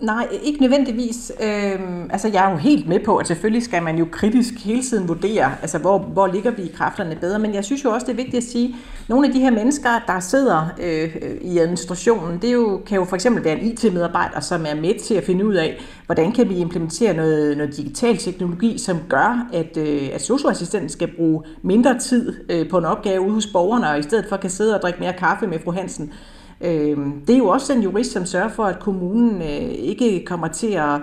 [0.00, 1.32] Nej, ikke nødvendigvis.
[1.42, 4.82] Øhm, altså, jeg er jo helt med på, at selvfølgelig skal man jo kritisk hele
[4.82, 7.38] tiden vurdere, altså, hvor, hvor ligger vi i kræfterne bedre.
[7.38, 9.50] Men jeg synes jo også, det er vigtigt at sige, at nogle af de her
[9.50, 13.66] mennesker, der sidder øh, i administrationen, det er jo, kan jo for eksempel være en
[13.66, 17.76] IT-medarbejder, som er med til at finde ud af, hvordan kan vi implementere noget, noget
[17.76, 22.84] digital teknologi, som gør, at, øh, at socioassistenten skal bruge mindre tid øh, på en
[22.84, 25.58] opgave ude hos borgerne, og i stedet for kan sidde og drikke mere kaffe med
[25.64, 26.04] fru Hansen.
[26.04, 30.24] Øh, Øh, det er jo også den jurist, som sørger for, at kommunen øh, ikke
[30.26, 31.00] kommer til at,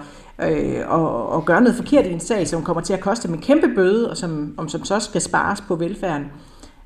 [0.52, 3.36] øh, og, og gøre noget forkert i en sag, som kommer til at koste dem
[3.36, 6.26] en kæmpe bøde, og som, om, som så skal spares på velfærden.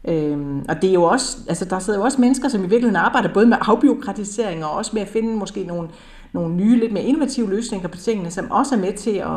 [0.07, 2.95] Øhm, og det er jo også, altså der sidder jo også mennesker, som i virkeligheden
[2.95, 5.87] arbejder både med afbiokratisering og også med at finde måske nogle,
[6.39, 9.27] nogle nye, lidt mere innovative løsninger på tingene, som også er med til at,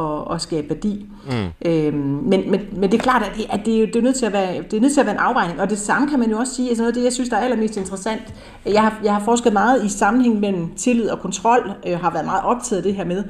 [0.00, 1.06] at, at skabe værdi.
[1.26, 1.70] Mm.
[1.70, 4.26] Øhm, men, men, men det er klart, at, det, at det, det, er nødt til
[4.26, 6.30] at være, det er nødt til at være en afvejning, og det samme kan man
[6.30, 8.34] jo også sige, altså noget af det, jeg synes, der er allermest interessant,
[8.66, 12.24] jeg har, jeg har forsket meget i sammenhæng mellem tillid og kontrol, øh, har været
[12.24, 13.24] meget optaget af det her med,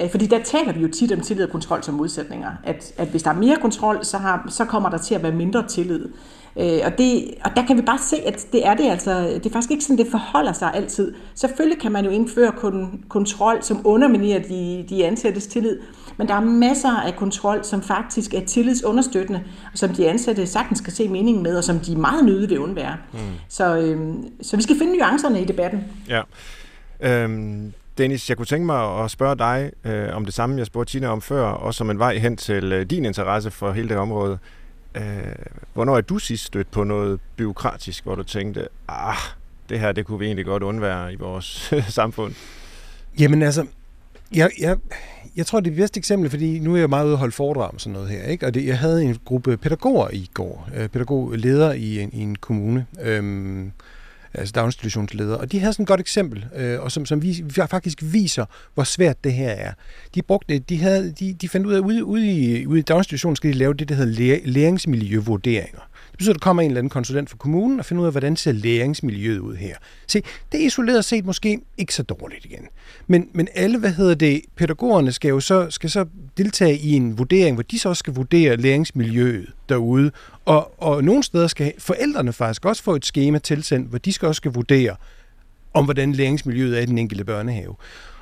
[0.00, 2.50] øh, fordi der taler vi jo tit om tillid og kontrol som modsætninger.
[2.64, 5.32] At, at hvis der er mere kontrol, så, har, så kommer der til at være
[5.32, 6.08] mindre tillid.
[6.56, 9.46] Øh, og, det, og der kan vi bare se, at det er det altså, det
[9.46, 11.14] er faktisk ikke sådan, det forholder sig altid.
[11.34, 15.78] Selvfølgelig kan man jo indføre kon, kontrol, som underminerer de, de ansattes tillid,
[16.16, 20.78] men der er masser af kontrol, som faktisk er tillidsunderstøttende, og som de ansatte sagtens
[20.78, 22.96] skal se meningen med, og som de meget nødigt vil undvære.
[23.12, 23.18] Mm.
[23.48, 25.84] Så, øh, så vi skal finde nuancerne i debatten.
[26.08, 26.22] Ja.
[27.00, 30.92] Øhm, Dennis, jeg kunne tænke mig at spørge dig øh, om det samme, jeg spurgte
[30.92, 33.96] Tina om før, og som en vej hen til øh, din interesse for hele det
[33.96, 34.38] område.
[34.94, 35.02] Øh,
[35.74, 39.16] hvornår er du sidst stødt på noget byråkratisk, hvor du tænkte, ah,
[39.68, 42.34] det her, det kunne vi egentlig godt undvære i vores samfund?
[43.18, 43.66] Jamen altså,
[44.34, 44.76] jeg, jeg,
[45.36, 47.32] jeg tror, det er det bedste eksempel, fordi nu er jeg meget ude at holde
[47.32, 48.46] foredrag om sådan noget her, ikke?
[48.46, 52.36] og det, jeg havde en gruppe pædagoger i går, øh, pædagogleder i en, i en
[52.36, 53.72] kommune, øhm,
[54.34, 55.38] altså daginstitutionsledere.
[55.38, 58.84] Og de havde sådan et godt eksempel, øh, og som, som vi, faktisk viser, hvor
[58.84, 59.72] svært det her er.
[60.14, 62.82] De, brugte, de, havde, de, de fandt ud af, at ude, ude, i, ude i
[62.82, 65.80] daginstitutionen skal de lave det, der hedder læringsmiljøvurderinger.
[66.12, 68.12] Det betyder, at der kommer en eller anden konsulent fra kommunen og finder ud af,
[68.12, 69.76] hvordan ser læringsmiljøet ud her.
[70.06, 70.22] Se,
[70.52, 72.68] det er isoleret set måske ikke så dårligt igen.
[73.06, 77.18] Men, men alle, hvad hedder det, pædagogerne skal jo så, skal så deltage i en
[77.18, 80.10] vurdering, hvor de så skal vurdere læringsmiljøet derude.
[80.44, 84.28] Og, og nogle steder skal forældrene faktisk også få et schema tilsendt, hvor de skal
[84.28, 84.96] også skal vurdere,
[85.74, 87.74] om hvordan læringsmiljøet er i den enkelte børnehave.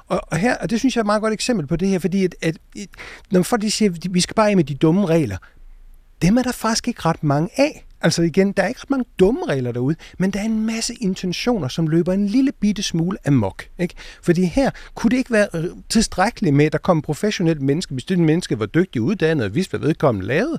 [0.08, 1.98] Og, og, her, og det synes jeg er et meget godt eksempel på det her,
[1.98, 2.56] fordi at, at,
[3.30, 5.36] når folk de siger, at vi skal bare af med de dumme regler,
[6.22, 7.86] dem er der faktisk ikke ret mange af.
[8.02, 10.94] Altså igen, der er ikke ret mange dumme regler derude, men der er en masse
[10.94, 13.64] intentioner, som løber en lille bitte smule amok.
[13.78, 13.94] Ikke?
[14.22, 17.92] Fordi her kunne det ikke være øh, tilstrækkeligt med, at der kom en professionelt menneske,
[17.92, 20.58] hvis det menneske var dygtig uddannet og vidste, hvad vedkommende lavede,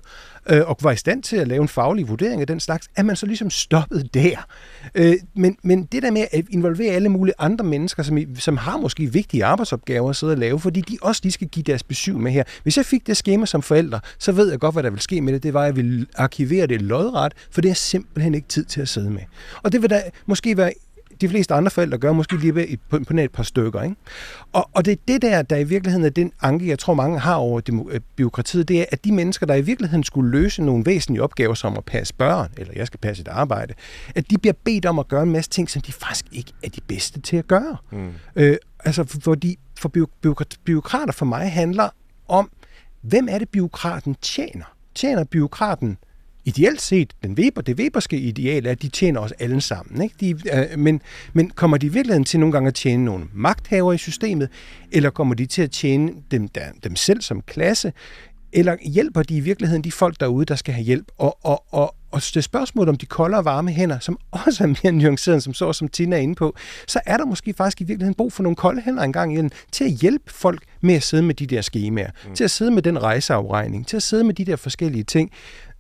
[0.50, 3.06] øh, og var i stand til at lave en faglig vurdering af den slags, at
[3.06, 4.48] man så ligesom stoppede der.
[4.96, 8.78] Øh, men, men det der med at involvere alle mulige andre mennesker, som, som har
[8.78, 12.16] måske vigtige arbejdsopgaver at sidde og lave, fordi de også lige skal give deres besøg
[12.16, 12.44] med her.
[12.64, 15.22] Hvis jeg fik det skema som forælder, så ved jeg godt, hvad der vil ske
[15.22, 15.44] med det.
[15.44, 18.82] Det var, at jeg ville arkivere det lodret, for det er simpelthen ikke tid til
[18.82, 19.22] at sidde med.
[19.64, 20.74] Og det vil da måske være
[21.22, 23.82] de fleste andre forældre gør, måske lige et, på, på et par stykker.
[23.82, 23.96] Ikke?
[24.54, 27.20] Og, og det er det der, der i virkeligheden er den anke, jeg tror mange
[27.20, 30.64] har over demo, øh, byråkratiet, det er, at de mennesker, der i virkeligheden skulle løse
[30.64, 33.74] nogle væsentlige opgaver, som at passe børn, eller jeg skal passe et arbejde,
[34.16, 36.70] at de bliver bedt om at gøre en masse ting, som de faktisk ikke er
[36.70, 37.78] de bedste til at gøre.
[37.92, 38.10] Mm.
[38.36, 39.92] Øh, altså, fordi for
[40.66, 41.90] byråkrater for mig handler
[42.28, 42.50] om,
[43.02, 44.76] hvem er det, byråkraten tjener?
[44.96, 45.98] Tjener byråkraten
[46.46, 50.02] ideelt set, den Weber, det Weberske ideal er, at de tjener os alle sammen.
[50.02, 50.16] Ikke?
[50.20, 51.02] De, øh, men,
[51.34, 54.50] men kommer de i virkeligheden til nogle gange at tjene nogle magthaver i systemet,
[54.92, 57.94] eller kommer de til at tjene dem, der, dem selv som klasse,
[58.54, 61.06] eller hjælper de i virkeligheden de folk derude, der skal have hjælp?
[61.18, 64.68] Og, og, og, og det spørgsmål om de kolde og varme hænder, som også er
[64.68, 66.56] mere nuanceret, som så som Tina er inde på,
[66.88, 69.84] så er der måske faktisk i virkeligheden brug for nogle kolde hænder engang igen, til
[69.84, 72.36] at hjælpe folk med at sidde med de der skemaer, mm.
[72.36, 75.32] til at sidde med den rejseafregning, til at sidde med de der forskellige ting,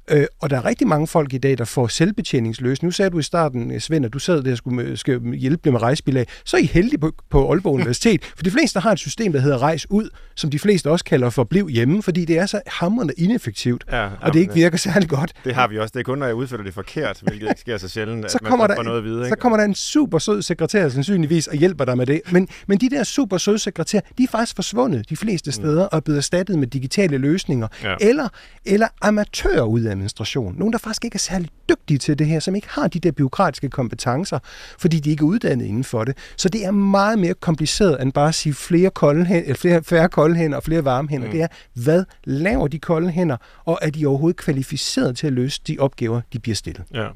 [0.09, 2.83] Øh, og der er rigtig mange folk i dag, der får selvbetjeningsløs.
[2.83, 5.81] Nu sagde du i starten, Svend, at du sad der og skulle, skal hjælpe med
[5.81, 6.25] rejsebilag.
[6.45, 9.39] Så er I heldige på, på Aalborg Universitet, for de fleste har et system, der
[9.39, 12.61] hedder Rejs Ud, som de fleste også kalder for Bliv Hjemme, fordi det er så
[12.67, 15.33] hammerende ineffektivt, ja, og det ikke virker særlig godt.
[15.43, 15.91] Det har vi også.
[15.91, 18.47] Det er kun, når jeg udfører det forkert, hvilket ikke sker så sjældent, så at
[18.47, 19.19] kommer man der, noget at vide.
[19.19, 19.29] Ikke?
[19.29, 22.21] Så kommer der en super sød sekretær sandsynligvis og hjælper dig med det.
[22.31, 25.89] Men, men de der super søde sekretærer, de er faktisk forsvundet de fleste steder mm.
[25.91, 27.67] og er blevet erstattet med digitale løsninger.
[27.83, 27.95] Ja.
[28.01, 28.27] Eller,
[28.65, 30.55] eller amatører ud af administration.
[30.57, 33.11] Nogle, der faktisk ikke er særlig dygtige til det her, som ikke har de der
[33.11, 34.39] byråkratiske kompetencer,
[34.79, 36.17] fordi de ikke er uddannet inden for det.
[36.37, 40.09] Så det er meget mere kompliceret end bare at sige flere, kolde hænder, flere færre
[40.09, 41.27] kolde hænder og flere varme hænder.
[41.27, 41.31] Mm.
[41.31, 45.61] Det er, hvad laver de kolde hænder, og er de overhovedet kvalificeret til at løse
[45.67, 46.83] de opgaver, de bliver stillet?
[46.93, 47.07] Ja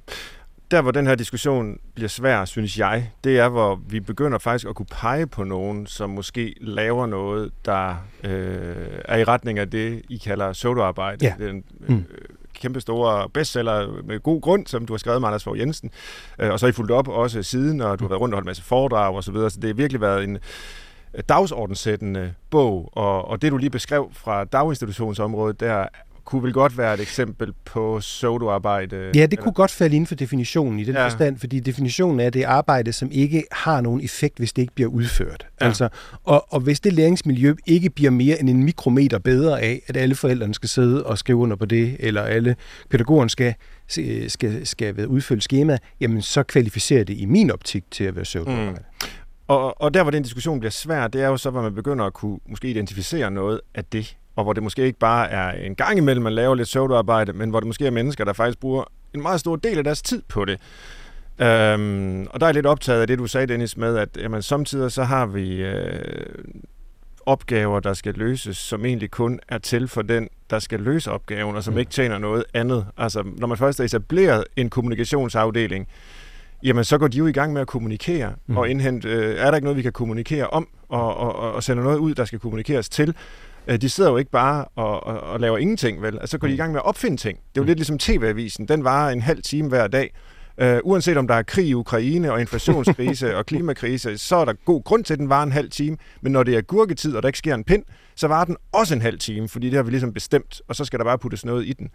[0.72, 4.68] der, hvor den her diskussion bliver svær, synes jeg, det er, hvor vi begynder faktisk
[4.68, 9.70] at kunne pege på nogen, som måske laver noget, der øh, er i retning af
[9.70, 11.26] det, I kalder pseudoarbejde.
[11.26, 11.34] Ja.
[11.46, 12.06] Den, øh, mm
[12.66, 15.92] kæmpe store bestseller med god grund, som du har skrevet, Anders Fogh Jensen.
[16.40, 18.38] Øh, og så har I fulgt op også siden, og du har været rundt og
[18.38, 19.50] holdt en masse foredrag og så videre.
[19.50, 20.38] Så det har virkelig været en
[21.16, 25.88] øh, dagsordenssættende bog, og, og det du lige beskrev fra daginstitutionsområdet, der
[26.26, 28.96] kunne vel godt være et eksempel på pseudoarbejde?
[28.96, 29.44] Ja, det eller?
[29.44, 31.06] kunne godt falde inden for definitionen i den ja.
[31.06, 34.90] forstand, fordi definitionen er, det arbejde, som ikke har nogen effekt, hvis det ikke bliver
[34.90, 35.48] udført.
[35.62, 35.66] Ja.
[35.66, 35.90] Altså,
[36.24, 40.16] og, og hvis det læringsmiljø ikke bliver mere end en mikrometer bedre af, at alle
[40.16, 42.56] forældrene skal sidde og skrive under på det, eller alle
[42.90, 43.54] pædagogerne skal,
[44.28, 48.72] skal, skal udfylde skema, jamen så kvalificerer det i min optik til at være pseudoarbejde.
[49.02, 49.08] Mm.
[49.48, 52.06] Og, og der, hvor den diskussion bliver svær, det er jo så, hvor man begynder
[52.06, 55.76] at kunne måske identificere noget af det, og hvor det måske ikke bare er en
[55.76, 58.84] gang imellem, man laver lidt pseudoarbejde, men hvor det måske er mennesker, der faktisk bruger
[59.14, 60.60] en meget stor del af deres tid på det.
[61.40, 64.92] Øhm, og der er lidt optaget af det, du sagde, Dennis, med, at jamen, samtidig
[64.92, 66.00] så har vi øh,
[67.26, 71.56] opgaver, der skal løses, som egentlig kun er til for den, der skal løse opgaven,
[71.56, 71.80] og som mm.
[71.80, 72.86] ikke tjener noget andet.
[72.98, 75.88] Altså, når man først har etableret en kommunikationsafdeling,
[76.64, 78.58] jamen så går de jo i gang med at kommunikere mm.
[78.58, 81.84] og indhente, øh, er der ikke noget, vi kan kommunikere om, og, og, og sende
[81.84, 83.16] noget ud, der skal kommunikeres til.
[83.68, 86.14] Øh, de sidder jo ikke bare og, og, og laver ingenting, vel?
[86.14, 86.58] Altså, så går de i mm.
[86.58, 87.38] gang med at opfinde ting.
[87.38, 87.68] Det er jo mm.
[87.68, 88.68] lidt ligesom TV-avisen.
[88.68, 90.14] Den varer en halv time hver dag.
[90.64, 94.54] Uh, uanset om der er krig i Ukraine og inflationskrise og klimakrise, så er der
[94.66, 95.98] god grund til, at den varer en halv time.
[96.22, 97.84] Men når det er gurketid, og der ikke sker en pind,
[98.16, 100.86] så varer den også en halv time, fordi det har vi ligesom bestemt, og så
[100.86, 101.90] skal der bare puttes noget i den.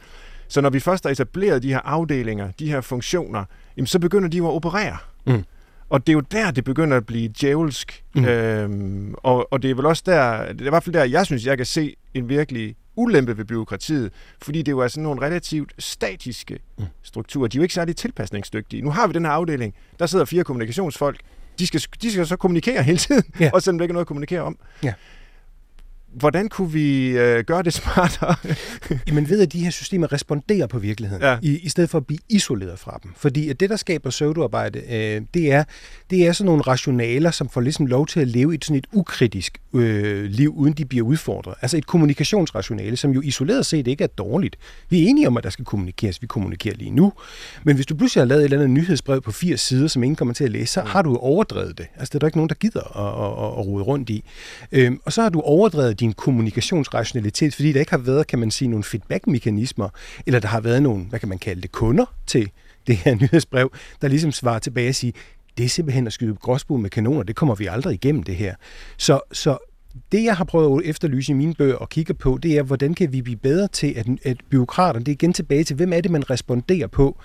[0.48, 3.44] Så når vi først har etableret de her afdelinger, de her funktioner,
[3.76, 4.96] jamen, så begynder de jo at operere.
[5.26, 5.44] Mm.
[5.90, 8.04] Og det er jo der, det begynder at blive djævelsk.
[8.14, 8.24] Mm.
[8.24, 11.26] Øhm, og, og det er vel også der, det er i hvert fald der, jeg
[11.26, 15.22] synes, jeg kan se en virkelig ulempe ved byråkratiet, fordi det jo er sådan nogle
[15.22, 16.84] relativt statiske mm.
[17.02, 17.48] strukturer.
[17.48, 18.82] De er jo ikke særlig tilpasningsdygtige.
[18.82, 21.20] Nu har vi den her afdeling, der sidder fire kommunikationsfolk,
[21.58, 23.50] de skal, de skal så kommunikere hele tiden, ja.
[23.54, 24.58] og selvom der ikke er noget at kommunikere om.
[24.82, 24.94] Ja.
[26.12, 28.34] Hvordan kunne vi øh, gøre det smartere?
[29.06, 31.38] Jamen ved, at de her systemer responderer på virkeligheden, ja.
[31.42, 33.12] i, i stedet for at blive isoleret fra dem.
[33.16, 35.64] Fordi at det, der skaber pseudoarbejde, øh, det, er,
[36.10, 38.86] det er sådan nogle rationaler, som får ligesom lov til at leve et sådan et
[38.92, 41.54] ukritisk øh, liv, uden de bliver udfordret.
[41.62, 44.56] Altså et kommunikationsrationale, som jo isoleret set ikke er dårligt.
[44.88, 46.22] Vi er enige om, at der skal kommunikeres.
[46.22, 47.12] Vi kommunikerer lige nu.
[47.64, 50.16] Men hvis du pludselig har lavet et eller andet nyhedsbrev på 80 sider, som ingen
[50.16, 51.86] kommer til at læse, så har du overdrevet det.
[51.96, 54.24] Altså det er der ikke nogen, der gider at, at, at, at rode rundt i.
[54.72, 58.50] Øh, og så har du overdrevet din kommunikationsrationalitet, fordi der ikke har været, kan man
[58.50, 59.88] sige, nogle feedback-mekanismer,
[60.26, 62.50] eller der har været nogle, hvad kan man kalde det, kunder til
[62.86, 65.12] det her nyhedsbrev, der ligesom svarer tilbage og siger,
[65.58, 68.54] det er simpelthen at skyde gråsbue med kanoner, det kommer vi aldrig igennem det her.
[68.96, 69.58] Så, så
[70.12, 72.94] det, jeg har prøvet at efterlyse i mine bøger og kigge på, det er, hvordan
[72.94, 76.00] kan vi blive bedre til, at, at byråkraterne, det er igen tilbage til, hvem er
[76.00, 77.20] det, man responderer på?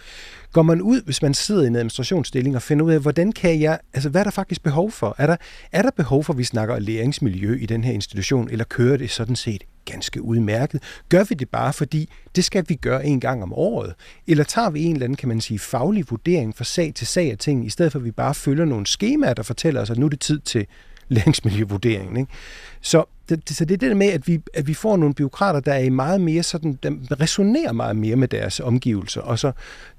[0.51, 3.61] Går man ud, hvis man sidder i en administrationsstilling og finder ud af, hvordan kan
[3.61, 5.15] jeg, altså hvad er der faktisk behov for?
[5.17, 5.35] Er der,
[5.71, 9.11] er der behov for, at vi snakker læringsmiljø i den her institution, eller kører det
[9.11, 10.83] sådan set ganske udmærket?
[11.09, 13.93] Gør vi det bare, fordi det skal vi gøre en gang om året?
[14.27, 17.31] Eller tager vi en eller anden, kan man sige, faglig vurdering fra sag til sag
[17.31, 19.97] af ting, i stedet for at vi bare følger nogle skemaer, der fortæller os, at
[19.97, 20.65] nu er det tid til
[21.09, 22.17] læringsmiljøvurderingen.
[22.17, 22.31] Ikke?
[22.81, 25.73] Så, det, så det er det med, at vi, at vi får nogle byråkrater, der
[25.73, 29.51] er i meget mere sådan, der resonerer meget mere med deres omgivelser, og så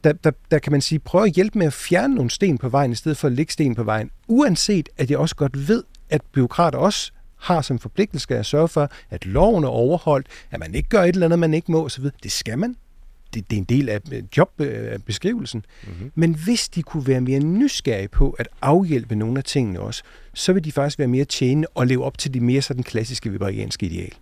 [0.04, 2.68] der, der, der kan man sige, prøve at hjælpe med at fjerne nogle sten på
[2.68, 5.84] vejen, i stedet for at lægge sten på vejen, uanset at jeg også godt ved,
[6.10, 10.74] at byråkrater også har som forpligtelse at sørge for, at loven er overholdt, at man
[10.74, 12.04] ikke gør et eller andet, man ikke må osv.
[12.22, 12.76] Det skal man
[13.34, 14.00] det, det er en del af
[14.36, 15.64] jobbeskrivelsen.
[15.86, 16.12] Mm-hmm.
[16.14, 20.02] Men hvis de kunne være mere nysgerrige på at afhjælpe nogle af tingene også,
[20.34, 23.30] så vil de faktisk være mere tjenende og leve op til de mere sådan klassiske
[23.30, 24.12] viberianske ideal.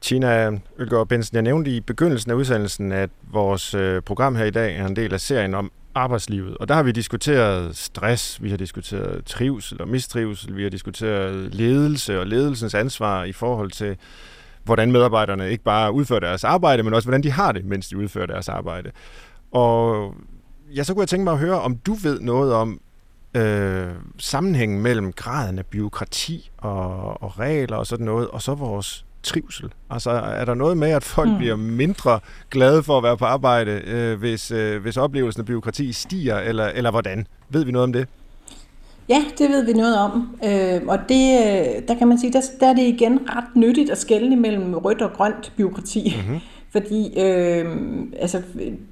[0.00, 4.50] Tina Ølgaard Bensen, jeg nævnte i begyndelsen af udsendelsen, at vores øh, program her i
[4.50, 6.56] dag er en del af serien om arbejdslivet.
[6.56, 11.54] Og der har vi diskuteret stress, vi har diskuteret trivsel og mistrivsel, vi har diskuteret
[11.54, 13.96] ledelse og ledelsens ansvar i forhold til
[14.64, 17.96] hvordan medarbejderne ikke bare udfører deres arbejde, men også hvordan de har det, mens de
[17.96, 18.90] udfører deres arbejde.
[19.52, 20.14] Og
[20.76, 22.80] ja, så kunne jeg tænke mig at høre, om du ved noget om
[23.34, 29.04] øh, sammenhængen mellem graden af byråkrati og, og regler og sådan noget, og så vores
[29.22, 29.72] trivsel?
[29.90, 31.36] Altså er der noget med, at folk mm.
[31.36, 35.92] bliver mindre glade for at være på arbejde, øh, hvis, øh, hvis oplevelsen af byråkrati
[35.92, 37.26] stiger, eller, eller hvordan?
[37.48, 38.08] Ved vi noget om det?
[39.08, 40.38] Ja, det ved vi noget om.
[40.44, 43.90] Øh, og det, øh, der kan man sige, der, der er det igen ret nyttigt
[43.90, 46.16] at skelne mellem rødt og grønt byråkrati.
[46.16, 46.40] Mm-hmm.
[46.72, 47.76] Fordi øh,
[48.20, 48.42] altså,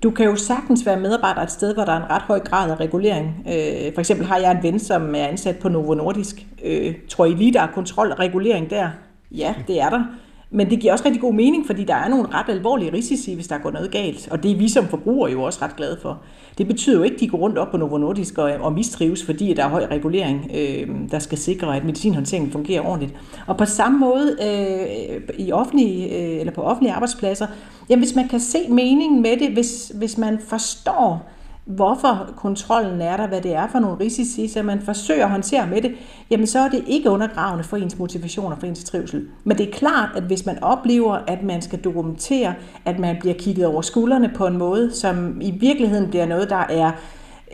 [0.03, 2.71] du kan jo sagtens være medarbejder et sted, hvor der er en ret høj grad
[2.71, 3.47] af regulering.
[3.47, 6.47] Øh, for eksempel har jeg en ven, som er ansat på Novo Nordisk.
[6.65, 8.89] Øh, tror I lige, der er kontrol og regulering der?
[9.31, 10.05] Ja, det er der.
[10.51, 13.49] Men det giver også rigtig god mening, fordi der er nogle ret alvorlige risici, hvis
[13.49, 14.29] der går noget galt.
[14.31, 16.21] Og det er vi som forbrugere jo også ret glade for.
[16.59, 19.25] Det betyder jo ikke, at de går rundt op på Novo Nordisk og, og mistrives,
[19.25, 23.15] fordi der er høj regulering, øh, der skal sikre, at medicinhåndteringen fungerer ordentligt.
[23.47, 27.47] Og på samme måde øh, i offentlige, øh, eller på offentlige arbejdspladser,
[27.89, 31.31] jamen hvis man kan se meningen med det, hvis, hvis man forstår,
[31.67, 35.67] hvorfor kontrollen er der, hvad det er for nogle risici, så man forsøger at håndtere
[35.67, 35.95] med det,
[36.31, 39.29] jamen så er det ikke undergravende for ens motivation og for ens trivsel.
[39.45, 43.35] Men det er klart, at hvis man oplever, at man skal dokumentere, at man bliver
[43.35, 46.91] kigget over skuldrene på en måde, som i virkeligheden bliver noget, der er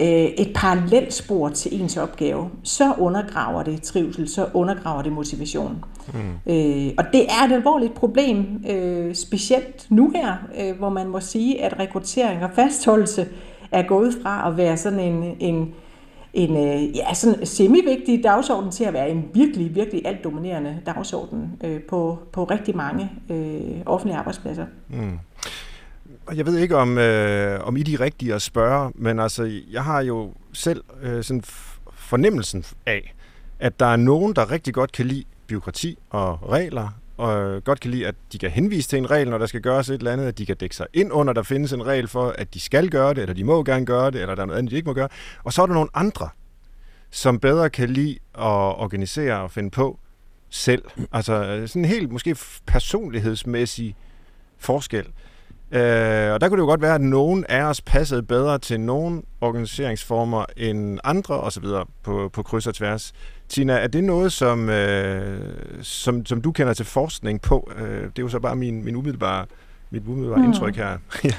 [0.00, 5.84] øh, et parallelt spor til ens opgave, så undergraver det trivsel, så undergraver det motivation.
[6.14, 6.52] Mm.
[6.52, 11.20] Øh, og det er et alvorligt problem, øh, specielt nu her, øh, hvor man må
[11.20, 13.26] sige, at rekruttering og fastholdelse
[13.72, 15.74] er gået fra at være sådan en, en,
[16.32, 21.52] en øh, ja, sådan semi-vigtig dagsorden til at være en virkelig, virkelig alt dominerende dagsorden
[21.64, 24.66] øh, på, på rigtig mange øh, offentlige arbejdspladser.
[24.88, 25.18] Mm.
[26.34, 29.84] Jeg ved ikke, om, øh, om I er de rigtige at spørge, men altså, jeg
[29.84, 31.42] har jo selv øh, sådan
[31.92, 33.14] fornemmelsen af,
[33.58, 36.88] at der er nogen, der rigtig godt kan lide byråkrati og regler,
[37.22, 39.88] og godt kan lide, at de kan henvise til en regel, når der skal gøres
[39.88, 42.34] et eller andet, at de kan dække sig ind under, der findes en regel for,
[42.38, 44.58] at de skal gøre det, eller de må gerne gøre det, eller der er noget
[44.58, 45.08] andet, de ikke må gøre.
[45.44, 46.28] Og så er der nogle andre,
[47.10, 49.98] som bedre kan lide at organisere og finde på
[50.50, 50.84] selv.
[51.12, 53.96] Altså øh, sådan en helt måske personlighedsmæssig
[54.58, 55.06] forskel.
[55.72, 58.80] Øh, og der kunne det jo godt være, at nogen af os passede bedre til
[58.80, 61.64] nogle organiseringsformer end andre osv.
[62.02, 63.12] På, på kryds og tværs.
[63.52, 65.38] Tina, er det noget, som, øh,
[65.82, 67.70] som, som du kender til forskning på?
[67.78, 69.46] Øh, det er jo så bare min, min umiddelbare,
[69.90, 70.44] mit umiddelbare mm.
[70.44, 70.98] indtryk her.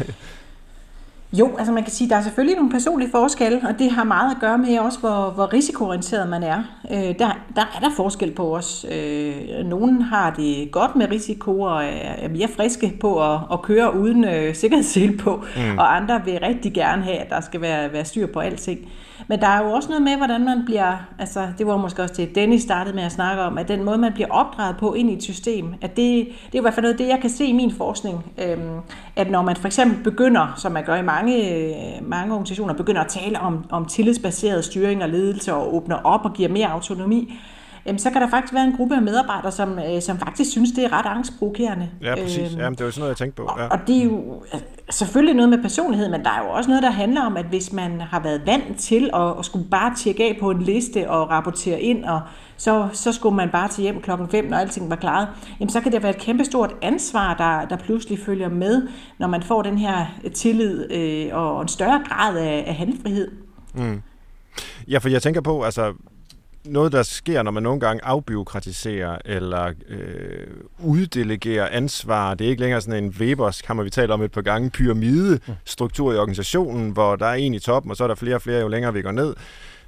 [1.39, 4.04] Jo, altså man kan sige, at der er selvfølgelig nogle personlige forskelle, og det har
[4.04, 6.63] meget at gøre med også, hvor, hvor risikoorienteret man er.
[6.91, 8.86] Øh, der, der er der forskel på os.
[8.91, 13.95] Øh, nogen har det godt med risiko og er mere friske på at, at køre
[13.95, 15.78] uden øh, sikkerhedssel på, mm.
[15.78, 18.80] og andre vil rigtig gerne have, at der skal være, være styr på alting.
[19.27, 22.13] Men der er jo også noget med, hvordan man bliver, altså det var måske også
[22.17, 25.09] det, Dennis startede med at snakke om, at den måde, man bliver opdraget på ind
[25.09, 27.45] i et system, at det, det er i hvert fald noget det, jeg kan se
[27.45, 28.79] i min forskning, øhm,
[29.15, 33.01] at når man for eksempel begynder, som man gør i mange, øh, mange organisationer, begynder
[33.01, 37.39] at tale om, om tillidsbaseret styring og ledelse og åbner op og giver mere autonomi,
[37.86, 40.71] jamen, så kan der faktisk være en gruppe af medarbejdere, som, øh, som faktisk synes,
[40.71, 41.89] det er ret angstprovokerende.
[42.01, 42.51] Ja, præcis.
[42.51, 43.49] Øhm, Jamen, det er jo sådan noget, jeg tænkte på.
[43.57, 43.63] Ja.
[43.63, 44.59] Og, og det er jo øh,
[44.89, 47.73] selvfølgelig noget med personlighed, men der er jo også noget, der handler om, at hvis
[47.73, 51.29] man har været vant til at, at skulle bare tjekke af på en liste og
[51.29, 52.21] rapportere ind, og
[52.57, 55.27] så, så skulle man bare til hjem klokken 5, når alting var klaret,
[55.59, 58.88] jamen så kan det være et kæmpestort ansvar, der, der pludselig følger med,
[59.19, 63.31] når man får den her tillid øh, og en større grad af, af handlefrihed.
[63.73, 64.01] Mm.
[64.88, 65.93] Ja, for jeg tænker på, altså
[66.66, 70.47] noget, der sker, når man nogle gange afbiokratiserer eller øh,
[70.80, 72.34] uddelegerer ansvar.
[72.34, 76.14] Det er ikke længere sådan en Webers, kan vi tale om et par gange, pyramidestruktur
[76.14, 78.61] i organisationen, hvor der er en i toppen, og så er der flere og flere,
[78.61, 79.36] jo længere vi går ned.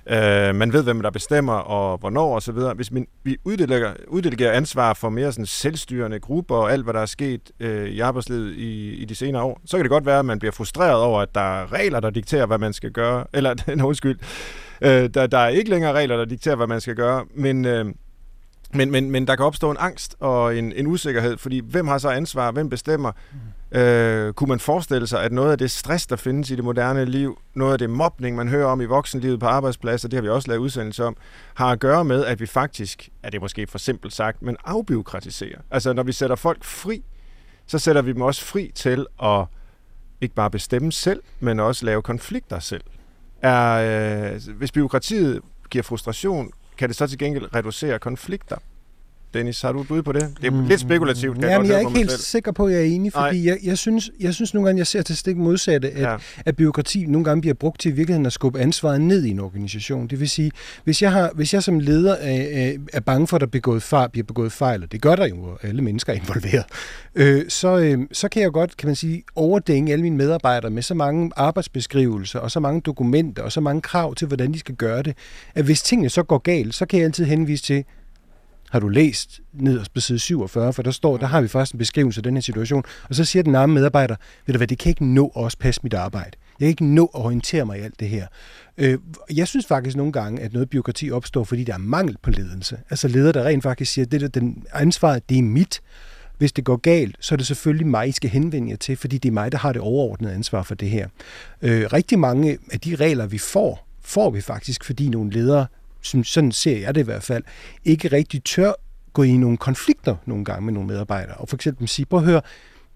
[0.09, 2.73] Øh, man ved, hvem der bestemmer, og hvornår og så videre.
[2.73, 6.99] Hvis man, vi uddelegerer, uddelegerer ansvar for mere sådan selvstyrende grupper og alt, hvad der
[6.99, 10.19] er sket øh, i arbejdslivet i, i de senere år, så kan det godt være,
[10.19, 13.25] at man bliver frustreret over, at der er regler, der dikterer, hvad man skal gøre.
[13.33, 13.55] Eller,
[13.85, 14.19] undskyld,
[14.81, 17.25] øh, der, der er ikke længere regler, der dikterer, hvad man skal gøre.
[17.35, 17.65] Men...
[17.65, 17.85] Øh,
[18.73, 21.97] men, men, men der kan opstå en angst og en, en usikkerhed, fordi hvem har
[21.97, 23.11] så ansvar, hvem bestemmer?
[23.71, 23.77] Mm.
[23.79, 27.05] Øh, kunne man forestille sig, at noget af det stress, der findes i det moderne
[27.05, 30.29] liv, noget af det mobning, man hører om i voksenlivet på arbejdspladser, det har vi
[30.29, 31.17] også lavet udsendelse om,
[31.53, 35.59] har at gøre med, at vi faktisk, er det måske for simpelt sagt, men afbiokratiserer.
[35.71, 37.03] Altså når vi sætter folk fri,
[37.67, 39.45] så sætter vi dem også fri til at
[40.21, 42.83] ikke bare bestemme selv, men også lave konflikter selv.
[43.45, 48.57] Er, øh, hvis byråkratiet giver frustration, kan det så til gengæld reducere konflikter?
[49.33, 50.33] Dennis, har du et bud på det?
[50.41, 50.67] Det er mm.
[50.67, 52.21] lidt spekulativt, kan Jamen, jeg, jeg er ikke helt selv.
[52.21, 54.87] sikker på, at jeg er enig, fordi jeg, jeg, synes, jeg synes nogle gange, jeg
[54.87, 56.15] ser til stik modsatte, at, ja.
[56.45, 59.39] at byråkrati nogle gange bliver brugt til i virkeligheden at skubbe ansvaret ned i en
[59.39, 60.07] organisation.
[60.07, 60.51] Det vil sige,
[60.83, 64.09] hvis jeg, har, hvis jeg som leder er, er bange for, at der begået fejl,
[64.09, 66.65] bliver begået fejl, og det gør der jo, og alle mennesker er involveret,
[67.15, 70.81] øh, så, øh, så kan jeg godt, kan man sige, overdænge alle mine medarbejdere med
[70.81, 74.75] så mange arbejdsbeskrivelser, og så mange dokumenter, og så mange krav til, hvordan de skal
[74.75, 75.17] gøre det,
[75.55, 77.83] at hvis tingene så går galt, så kan jeg altid henvise til,
[78.75, 81.77] har du læst nederst på side 47, for der står, der har vi faktisk en
[81.77, 84.15] beskrivelse af den her situation, og så siger den arme medarbejder,
[84.45, 86.31] ved du hvad, det kan ikke nå at også passe mit arbejde.
[86.59, 88.27] Jeg kan ikke nå at orientere mig i alt det her.
[88.77, 88.99] Øh,
[89.33, 92.77] jeg synes faktisk nogle gange, at noget byråkrati opstår, fordi der er mangel på ledelse.
[92.89, 95.81] Altså ledere, der rent faktisk siger, at det der, den ansvaret, det er mit.
[96.37, 99.17] Hvis det går galt, så er det selvfølgelig mig, I skal henvende jer til, fordi
[99.17, 101.07] det er mig, der har det overordnede ansvar for det her.
[101.61, 105.65] Øh, rigtig mange af de regler, vi får, får vi faktisk, fordi nogle ledere
[106.05, 107.43] sådan ser jeg det i hvert fald,
[107.85, 108.71] ikke rigtig tør
[109.13, 111.37] gå i nogle konflikter nogle gange med nogle medarbejdere.
[111.37, 112.41] Og for eksempel sige, prøv at høre,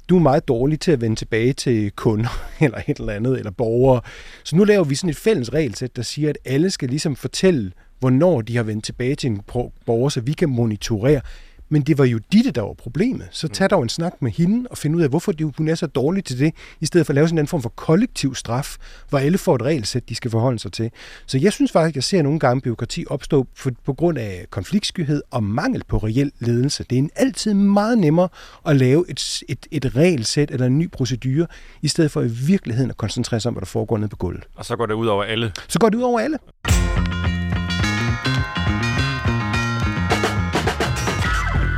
[0.10, 3.51] du er meget dårlig til at vende tilbage til kunder, eller et eller andet, eller
[3.51, 4.01] borgere.
[4.43, 7.72] Så nu laver vi sådan et fælles regelsæt, der siger, at alle skal ligesom fortælle,
[7.99, 9.41] hvornår de har vendt tilbage til en
[9.86, 11.22] borger, så vi kan monitorere,
[11.70, 13.28] men det var jo Ditte, der var problemet.
[13.32, 15.88] Så tag dog en snak med hende og find ud af, hvorfor hun er så
[15.88, 18.78] dårlig til det, i stedet for at lave sådan en form for kollektiv straf,
[19.10, 20.92] hvor alle får et regelsæt, de skal forholde sig til.
[21.26, 23.48] Så jeg synes faktisk, at jeg ser nogle gange byråkrati opstå
[23.86, 26.84] på grund af konfliktskyhed og mangel på reel ledelse.
[26.84, 28.30] Det er en altid meget nemmere
[28.66, 31.48] at lave et, et, et regelsæt eller en ny procedure,
[31.82, 34.44] i stedet for i virkeligheden at koncentrere sig om, hvad der foregår nede på gulvet.
[34.56, 35.52] Og så går det ud over alle.
[35.68, 36.38] Så går det ud over alle.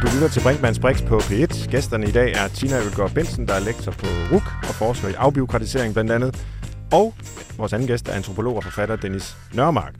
[0.02, 1.72] Du lytter til Brinkmanns Brix på P1.
[1.72, 5.14] Gæsterne i dag er Tina Ølgaard Bensen, der er lektor på RUK og forsker i
[5.14, 6.45] afbiokratisering blandt andet.
[6.93, 7.14] Og
[7.58, 9.95] vores anden gæst er antropolog og forfatter Dennis Nørmark.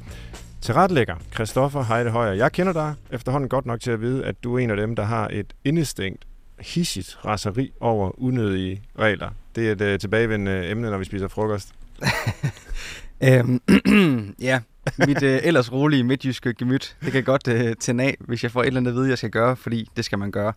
[0.62, 2.34] Tilrettelægger Christoffer Heide Højer.
[2.34, 4.96] Jeg kender dig efterhånden godt nok til at vide, at du er en af dem,
[4.96, 6.26] der har et indestængt,
[6.60, 9.30] hissigt raseri over unødige regler.
[9.56, 11.70] Det er et uh, tilbagevendende emne, når vi spiser frokost.
[13.28, 13.62] øhm,
[14.50, 14.60] ja,
[14.98, 18.62] mit øh, ellers rolige midtjyske gemyt, det kan godt øh, tænde af, hvis jeg får
[18.62, 20.54] et eller andet at vide, jeg skal gøre, fordi det skal man gøre.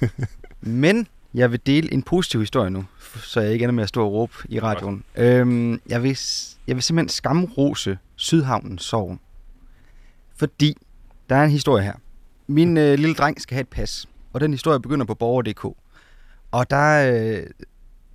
[0.60, 2.84] Men jeg vil dele en positiv historie nu,
[3.22, 5.04] så jeg ikke ender med at stå og råbe i radioen.
[5.16, 6.18] Øhm, jeg, vil,
[6.66, 9.20] jeg vil simpelthen skamrose Sydhavnen Sovn.
[10.36, 10.76] Fordi
[11.30, 11.94] der er en historie her.
[12.46, 15.64] Min øh, lille dreng skal have et pas, og den historie begynder på borger.dk.
[16.50, 17.46] Og der, øh,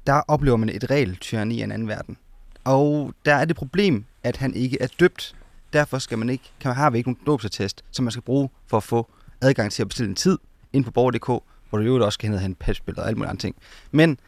[0.07, 2.17] der oplever man et regeltyranni i en anden verden.
[2.63, 5.35] Og der er det problem, at han ikke er døbt.
[5.73, 8.49] Derfor skal man ikke, kan man, har vi ikke nogen dåbsattest, som man skal bruge
[8.67, 9.11] for at få
[9.41, 10.37] adgang til at bestille en tid
[10.73, 11.25] ind på borger.dk,
[11.69, 13.55] hvor du jo også kan hente en pasbillede og alle mulige andre ting.
[13.91, 14.19] Men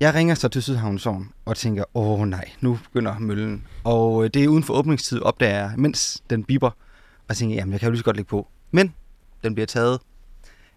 [0.00, 3.66] jeg ringer så til Sydhavnsovn og tænker, åh nej, nu begynder møllen.
[3.84, 6.70] Og øh, det er uden for åbningstid, opdager jeg, mens den biber.
[7.28, 8.48] Og tænker, jamen jeg kan jo lige så godt lægge på.
[8.70, 8.94] Men
[9.44, 10.00] den bliver taget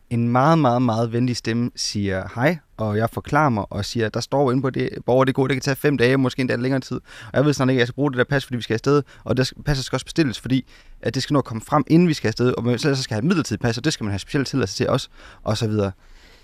[0.09, 4.19] en meget, meget, meget venlig stemme siger hej, og jeg forklarer mig og siger, der
[4.19, 6.81] står inde på det borger, det går, det kan tage fem dage, måske endda længere
[6.81, 6.95] tid.
[7.25, 8.73] Og jeg ved snart ikke, at jeg skal bruge det der pas, fordi vi skal
[8.73, 10.65] afsted, og det passer skal også bestilles, fordi
[11.01, 13.25] at det skal nå at komme frem, inden vi skal afsted, og så skal have
[13.25, 15.09] midlertidigt pas, og det skal man have specielt tilladelse til os,
[15.43, 15.91] og så videre.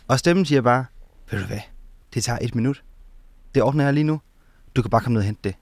[0.07, 0.85] Og stemmen siger bare,
[1.31, 1.59] ved du hvad,
[2.13, 2.83] det tager et minut.
[3.55, 4.21] Det ordner jeg lige nu.
[4.75, 5.55] Du kan bare komme ned og hente det.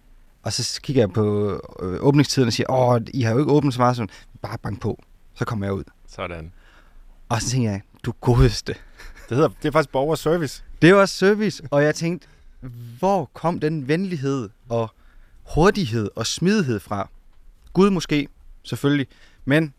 [0.43, 3.73] Og så kigger jeg på øh, åbningstiden og siger, åh, I har jo ikke åbnet
[3.73, 4.09] så meget, sådan,
[4.41, 5.03] bare bank på.
[5.33, 5.83] Så kommer jeg ud.
[6.07, 6.51] Sådan.
[7.29, 8.75] Og så tænker jeg, du godeste.
[9.29, 10.63] Det, hedder, det er faktisk borgerservice.
[10.81, 12.27] Det var service, og jeg tænkte,
[12.99, 14.91] hvor kom den venlighed og
[15.43, 17.09] hurtighed og smidighed fra?
[17.73, 18.27] Gud måske,
[18.63, 19.07] selvfølgelig,
[19.45, 19.73] men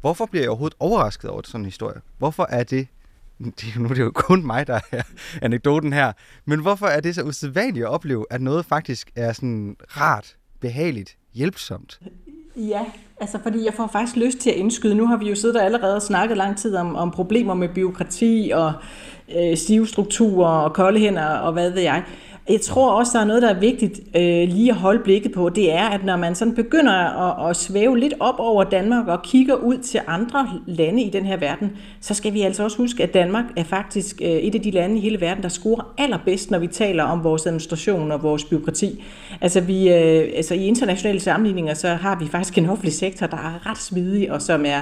[0.00, 2.00] hvorfor bliver jeg overhovedet overrasket over sådan en historie?
[2.18, 2.88] Hvorfor er det,
[3.60, 5.02] det nu er det jo kun mig, der er
[5.42, 6.12] anekdoten her,
[6.44, 11.16] men hvorfor er det så usædvanligt at opleve, at noget faktisk er sådan rart, behageligt,
[11.34, 12.00] hjælpsomt?
[12.56, 12.80] Ja,
[13.20, 14.94] altså fordi jeg får faktisk lyst til at indskyde.
[14.94, 18.50] Nu har vi jo siddet og allerede snakket lang tid om, om problemer med byråkrati
[18.54, 18.72] og
[19.36, 22.02] øh, stive strukturer og kolde hænder og hvad ved jeg.
[22.48, 25.48] Jeg tror også, der er noget, der er vigtigt øh, lige at holde blikket på.
[25.48, 29.22] Det er, at når man sådan begynder at, at svæve lidt op over Danmark og
[29.22, 31.70] kigger ud til andre lande i den her verden,
[32.00, 34.96] så skal vi altså også huske, at Danmark er faktisk øh, et af de lande
[34.96, 39.04] i hele verden, der scorer allerbedst, når vi taler om vores administration og vores byråkrati.
[39.40, 43.36] Altså, vi, øh, altså i internationale sammenligninger, så har vi faktisk en offentlig sektor, der
[43.36, 44.80] er ret smidig og som er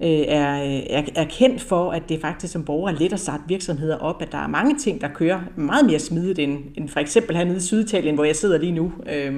[0.00, 3.20] øh, er, øh, er, er kendt for, at det faktisk som borger er let at
[3.20, 6.88] starte virksomheder op, at der er mange ting, der kører meget mere smidigt end, end
[6.88, 8.92] for eksempel hernede i Syditalien, hvor jeg sidder lige nu.
[9.12, 9.34] Øh,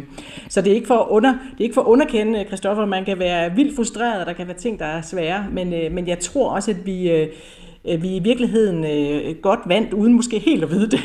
[0.49, 2.85] så det er ikke for at, under, det er ikke for at underkende, øh, Christoffer,
[2.85, 5.93] man kan være vildt frustreret, og der kan være ting, der er svære, men, øh,
[5.93, 7.29] men jeg tror også, at vi, øh,
[8.03, 11.01] vi i virkeligheden øh, godt vandt, uden måske helt at vide det.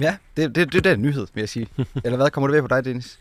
[0.00, 1.66] Ja, det, det, det, er en nyhed, vil jeg sige.
[2.04, 3.18] Eller hvad, kommer det ved på dig, Dennis?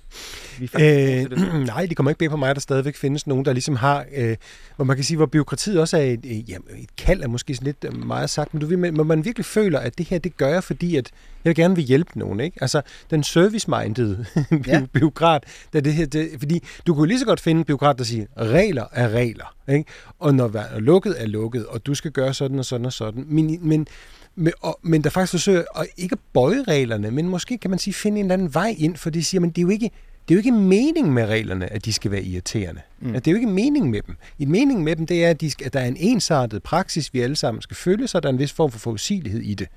[0.60, 1.32] Vi øh,
[1.66, 4.36] nej, det kommer ikke bag på mig, der stadigvæk findes nogen, der ligesom har, øh,
[4.76, 7.56] hvor man kan sige, hvor byråkratiet også er et, øh, ja, et kald, er måske
[7.56, 10.20] sådan lidt øh, meget sagt, men du vil, hvor man virkelig føler, at det her,
[10.20, 11.12] det gør jeg, fordi at
[11.44, 12.58] jeg gerne vil hjælpe nogen, ikke?
[12.62, 14.26] Altså, den service-minded
[14.68, 14.86] ja.
[14.94, 15.44] byråkrat,
[15.74, 18.26] der det her, det, fordi du kunne lige så godt finde en byråkrat, der siger,
[18.38, 19.86] regler er regler, ikke?
[20.20, 23.68] Og når lukket er lukket, og du skal gøre sådan og sådan og sådan, men,
[23.68, 23.88] men
[24.36, 27.94] men, og, men der faktisk forsøger at ikke bøje reglerne, men måske kan man sige
[27.94, 29.92] finde en eller anden vej ind, for de siger, men det er jo ikke,
[30.28, 32.82] det er jo ikke meningen med reglerne, at de skal være irriterende.
[33.00, 33.14] Mm.
[33.14, 34.16] Det er jo ikke meningen med dem.
[34.40, 37.14] I meningen med dem, det er, at, de skal, at der er en ensartet praksis,
[37.14, 39.68] vi alle sammen skal følge, så der er en vis form for forudsigelighed i det.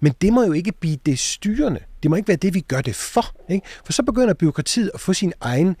[0.00, 1.80] Men det må jo ikke blive det styrende.
[2.02, 3.34] Det må ikke være det, vi gør det for.
[3.50, 3.66] Ikke?
[3.84, 5.76] For så begynder byråkratiet at få sin egen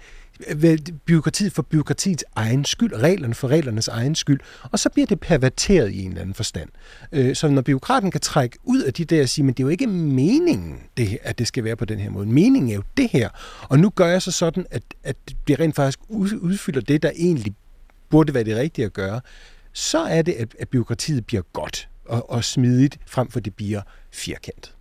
[1.06, 5.92] byråkratiet for byråkratiets egen skyld, reglerne for reglernes egen skyld, og så bliver det perverteret
[5.92, 6.68] i en eller anden forstand.
[7.12, 9.64] Øh, så når byråkraten kan trække ud af de der og sige, men det er
[9.64, 12.26] jo ikke meningen, det, at det skal være på den her måde.
[12.26, 13.28] Meningen er jo det her,
[13.68, 15.16] og nu gør jeg så sådan, at, at
[15.48, 17.54] det rent faktisk udfylder det, der egentlig
[18.10, 19.20] burde være det rigtige at gøre,
[19.72, 23.82] så er det, at, at byråkratiet bliver godt og, og smidigt, frem for det bliver
[24.10, 24.74] firkantet.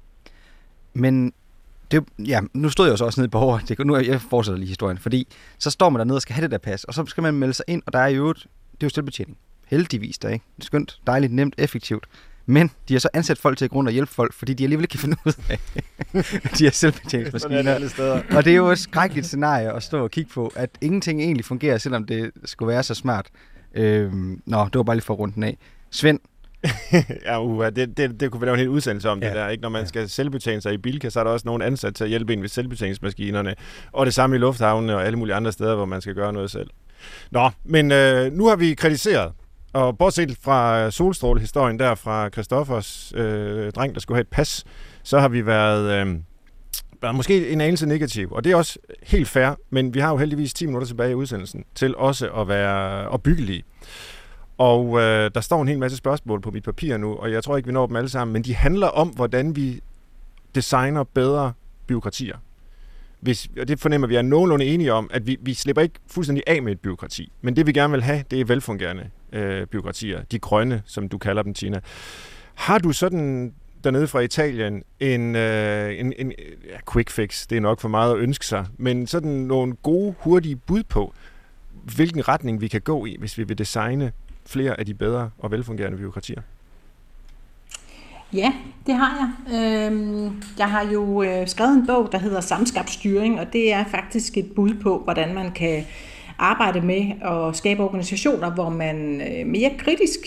[0.93, 1.34] Men
[1.91, 4.57] det, ja, nu stod jeg jo så også nede på over, det, nu jeg fortsætter
[4.57, 5.27] lige historien, fordi
[5.57, 7.53] så står man dernede og skal have det der pas, og så skal man melde
[7.53, 9.37] sig ind, og der er jo det er jo selvbetjening.
[9.67, 10.45] Heldigvis der, ikke?
[10.57, 12.07] Det skønt, dejligt, nemt, effektivt.
[12.45, 14.83] Men de har så ansat folk til at grund og hjælpe folk, fordi de alligevel
[14.83, 15.59] ikke kan finde ud af,
[16.57, 18.21] de er selvbetjeningsmaskiner.
[18.35, 21.45] og det er jo et skrækkeligt scenarie at stå og kigge på, at ingenting egentlig
[21.45, 23.25] fungerer, selvom det skulle være så smart.
[23.75, 25.57] Øhm, nå, det var bare lige for runden af.
[25.91, 26.19] Svend,
[27.26, 29.28] ja, uh, det, det, det kunne vi lave en hel udsendelse om ja.
[29.28, 29.49] det der.
[29.49, 29.62] Ikke?
[29.62, 29.88] Når man ja.
[29.88, 32.41] skal selvbetjene sig i Bilka, så er der også nogen ansat til at hjælpe en
[32.41, 33.55] ved selvbetjeningsmaskinerne.
[33.91, 36.51] Og det samme i lufthavnene og alle mulige andre steder, hvor man skal gøre noget
[36.51, 36.70] selv.
[37.32, 39.32] Nå, men øh, nu har vi kritiseret.
[39.74, 44.64] Og bortset fra solstrålehistorien der fra Christoffers øh, dreng, der skulle have et pas,
[45.03, 46.07] så har vi været...
[46.07, 46.16] Øh,
[47.14, 50.53] måske en anelse negativ, og det er også helt fair, men vi har jo heldigvis
[50.53, 53.64] 10 minutter tilbage i udsendelsen til også at være opbyggelige.
[53.64, 53.68] Og
[54.99, 57.68] øh, der står en hel masse spørgsmål på mit papir nu, og jeg tror ikke,
[57.68, 59.82] vi når dem alle sammen, men de handler om, hvordan vi
[60.55, 61.53] designer bedre
[61.88, 62.38] byråkratier.
[63.20, 66.43] Hvis, og det fornemmer vi er nogenlunde enige om, at vi, vi slipper ikke fuldstændig
[66.47, 67.32] af med et byråkrati.
[67.41, 70.24] Men det vi gerne vil have, det er velfungerende øh, byråkratier.
[70.24, 71.80] De grønne, som du kalder dem, Tina.
[72.53, 73.53] Har du sådan
[73.84, 76.34] dernede fra Italien en, øh, en, en
[76.70, 80.16] ja, quick fix, det er nok for meget at ønske sig, men sådan nogle gode,
[80.20, 81.14] hurtige bud på,
[81.95, 84.12] hvilken retning vi kan gå i, hvis vi vil designe
[84.49, 86.41] flere af de bedre og velfungerende byråkratier?
[88.33, 88.53] Ja,
[88.85, 89.55] det har jeg.
[89.55, 93.85] Øhm, jeg har jo øh, skrevet en bog, der hedder Samskabt Styring, og det er
[93.85, 95.85] faktisk et bud på, hvordan man kan
[96.37, 100.19] arbejde med at skabe organisationer, hvor man øh, mere kritisk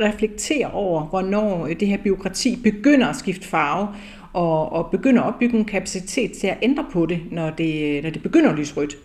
[0.00, 3.88] reflekterer over, hvornår øh, det her byråkrati begynder at skifte farve,
[4.32, 8.10] og, og begynder at opbygge en kapacitet til at ændre på det, når det, når
[8.10, 8.96] det begynder at lyse rødt.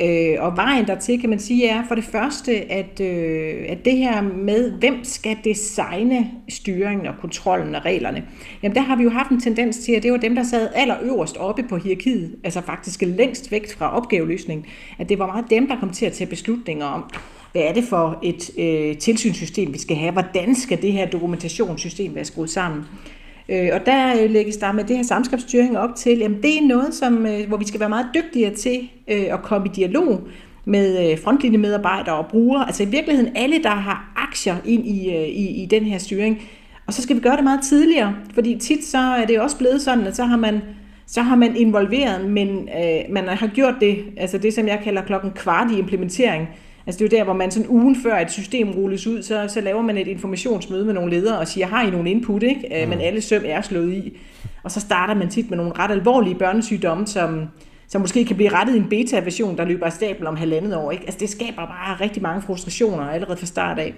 [0.00, 3.96] Øh, og vejen dertil, kan man sige, er for det første, at, øh, at det
[3.96, 8.24] her med, hvem skal designe styringen og kontrollen og reglerne,
[8.62, 10.68] jamen der har vi jo haft en tendens til, at det var dem, der sad
[10.74, 14.66] allerøverst oppe på hierarkiet, altså faktisk længst væk fra opgaveløsningen,
[14.98, 17.04] at det var meget dem, der kom til at tage beslutninger om,
[17.52, 22.14] hvad er det for et øh, tilsynssystem, vi skal have, hvordan skal det her dokumentationssystem
[22.14, 22.80] være skruet sammen.
[22.80, 23.11] Øh,
[23.52, 26.66] Øh, og der øh, lægges der med det her samskabsstyring op til, at det er
[26.66, 30.20] noget, som, øh, hvor vi skal være meget dygtigere til øh, at komme i dialog
[30.64, 35.62] med øh, frontlinjemedarbejdere og brugere, altså i virkeligheden alle, der har aktier ind i, i,
[35.62, 36.42] i den her styring.
[36.86, 39.82] Og så skal vi gøre det meget tidligere, fordi tit så er det også blevet
[39.82, 40.60] sådan, at så har man
[41.06, 45.02] så har man involveret, men øh, man har gjort det, altså det som jeg kalder
[45.02, 46.48] klokken kvart i implementering.
[46.86, 49.48] Altså det er jo der, hvor man sådan ugen før et system rulles ud, så,
[49.48, 52.80] så laver man et informationsmøde med nogle ledere og siger, har I nogle input, ikke?
[52.80, 52.88] Øh, mm.
[52.88, 54.18] men alle søm er slået i.
[54.62, 57.48] Og så starter man tit med nogle ret alvorlige børnesygdomme, som,
[57.88, 60.90] som måske kan blive rettet i en beta-version, der løber af stablen om halvandet år.
[60.90, 61.04] Ikke?
[61.04, 63.94] Altså det skaber bare rigtig mange frustrationer allerede fra start af.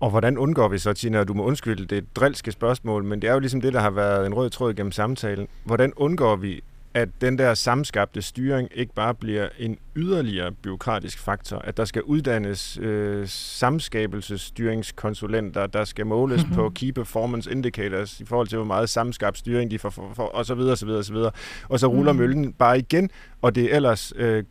[0.00, 3.22] Og hvordan undgår vi så, Tina, du må undskylde, det er et drilske spørgsmål, men
[3.22, 5.48] det er jo ligesom det, der har været en rød tråd gennem samtalen.
[5.64, 6.62] Hvordan undgår vi,
[6.94, 12.02] at den der samskabte styring ikke bare bliver en yderligere byråkratisk faktor, at der skal
[12.02, 18.88] uddannes øh, samskabelsesstyringskonsulenter, der skal måles på Key Performance Indicators i forhold til, hvor meget
[18.88, 21.30] samskabt styring de får, for, for, og så videre, og så videre, og så videre.
[21.68, 22.18] Og så ruller mm.
[22.18, 23.10] møllen bare igen,
[23.42, 24.44] og det er ellers øh,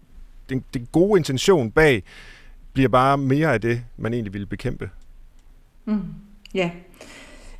[0.50, 2.04] den, den gode intention bag
[2.74, 4.89] bliver bare mere af det, man egentlig ville bekæmpe.
[5.86, 6.02] Mm.
[6.54, 6.72] Ja.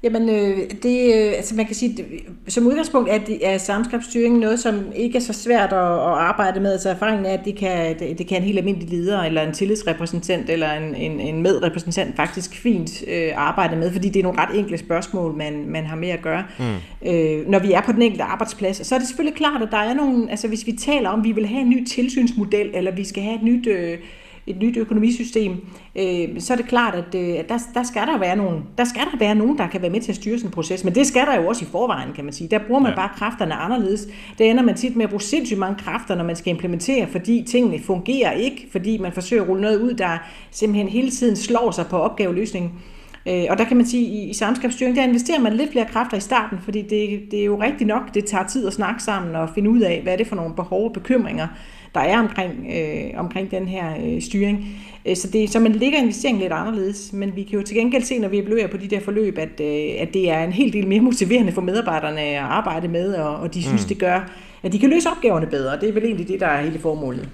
[0.04, 2.06] Jamen, øh, det, øh, altså man kan sige, det,
[2.47, 6.60] som udgangspunkt er, det, er samskabsstyring noget, som ikke er så svært at, at arbejde
[6.60, 6.72] med.
[6.72, 9.54] Altså erfaringen er, at det kan, det, det kan en helt almindelig leder, eller en
[9.54, 14.41] tillidsrepræsentant, eller en, en, en medrepræsentant faktisk fint øh, arbejde med, fordi det er nogle
[14.41, 16.43] ret enkle spørgsmål, man, man har med at gøre.
[16.60, 17.10] Mm.
[17.10, 19.78] Øh, når vi er på den enkelte arbejdsplads, så er det selvfølgelig klart, at der
[19.78, 22.91] er nogle, altså hvis vi taler om, at vi vil have en ny tilsynsmodel, eller
[22.91, 23.68] vi skal have et nyt...
[23.68, 23.97] Øh,
[24.48, 25.52] et nyt økonomisystem,
[25.96, 29.02] øh, så er det klart, at øh, der, der, skal der, være nogen, der skal
[29.02, 30.84] der være nogen, der kan være med til at styre sådan en proces.
[30.84, 32.48] Men det skal der jo også i forvejen, kan man sige.
[32.48, 32.96] Der bruger man ja.
[32.96, 34.08] bare kræfterne anderledes.
[34.38, 37.44] Der ender man tit med at bruge sindssygt mange kræfter, når man skal implementere, fordi
[37.48, 40.18] tingene fungerer ikke, fordi man forsøger at rulle noget ud, der
[40.52, 42.72] simpelthen hele tiden slår sig på opgaveløsningen.
[43.28, 45.86] Øh, og der kan man sige, at i, i samskabsstyring, der investerer man lidt flere
[45.86, 49.04] kræfter i starten, fordi det, det er jo rigtigt nok, det tager tid at snakke
[49.04, 51.48] sammen og finde ud af, hvad er det for nogle behov og bekymringer,
[51.96, 54.84] der er omkring, øh, omkring den her øh, styring.
[55.06, 58.04] Øh, så, det, så man ligger investeringen lidt anderledes, men vi kan jo til gengæld
[58.04, 60.74] se, når vi evaluerer på de der forløb, at, øh, at det er en hel
[60.74, 63.88] del mere motiverende for medarbejderne at arbejde med, og, og de synes, mm.
[63.88, 64.30] det gør,
[64.64, 65.80] at de kan løse opgaverne bedre.
[65.80, 67.30] Det er vel egentlig det, der er hele formålet.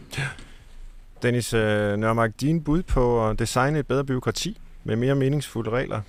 [1.24, 6.01] Dennis øh, Nørmark, din bud på at designe et bedre byråkrati med mere meningsfulde regler,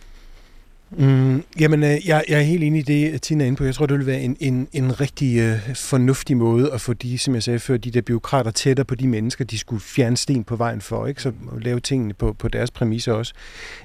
[0.92, 3.64] Mm, jamen, øh, jeg, jeg er helt enig i det, Tina er inde på.
[3.64, 7.18] Jeg tror, det vil være en, en, en rigtig øh, fornuftig måde at få de,
[7.18, 10.44] som jeg sagde før, de der byråkrater tættere på de mennesker, de skulle fjerne sten
[10.44, 11.22] på vejen for, ikke?
[11.22, 13.34] så lave tingene på, på deres præmisser også.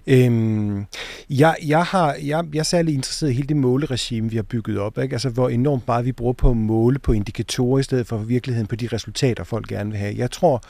[0.07, 0.85] Øhm,
[1.29, 4.79] jeg, jeg, har, jeg, jeg er særlig interesseret i hele det måleregime, vi har bygget
[4.79, 5.13] op, ikke?
[5.13, 8.67] Altså, hvor enormt meget vi bruger på at måle på indikatorer, i stedet for virkeligheden
[8.67, 10.15] på de resultater, folk gerne vil have.
[10.17, 10.63] Jeg tror,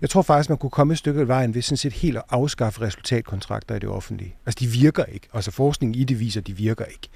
[0.00, 2.22] jeg tror faktisk, man kunne komme et stykke af vejen ved sådan set helt at
[2.30, 4.34] afskaffe resultatkontrakter i det offentlige.
[4.46, 5.28] Altså, de virker ikke.
[5.34, 7.08] Altså, for forskning i det viser, at de virker ikke.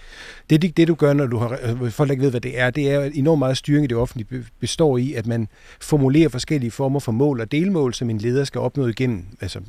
[0.50, 2.70] Det det, det du gør, når du har, øh, folk ikke ved, hvad det er.
[2.70, 5.48] Det er enormt meget styring i det offentlige består i, at man
[5.80, 9.60] formulerer forskellige former for mål og delmål, som en leder skal opnå igennem altså,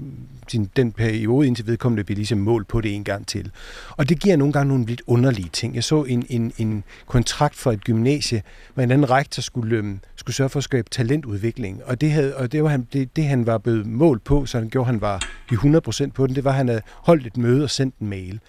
[0.47, 3.51] sin, den periode, indtil vedkommende bliver ligesom mål på det en gang til.
[3.97, 5.75] Og det giver nogle gange nogle lidt underlige ting.
[5.75, 9.99] Jeg så en, en, en kontrakt for et gymnasie, hvor en anden rektor skulle, øhm,
[10.15, 11.81] skulle sørge for at skabe talentudvikling.
[11.85, 14.57] Og det, havde, og det var han, det, det, han var blevet målt på, så
[14.57, 15.21] han gjorde, han var
[15.51, 18.07] i 100% på den, det var, at han havde holdt et møde og sendt en
[18.07, 18.39] mail.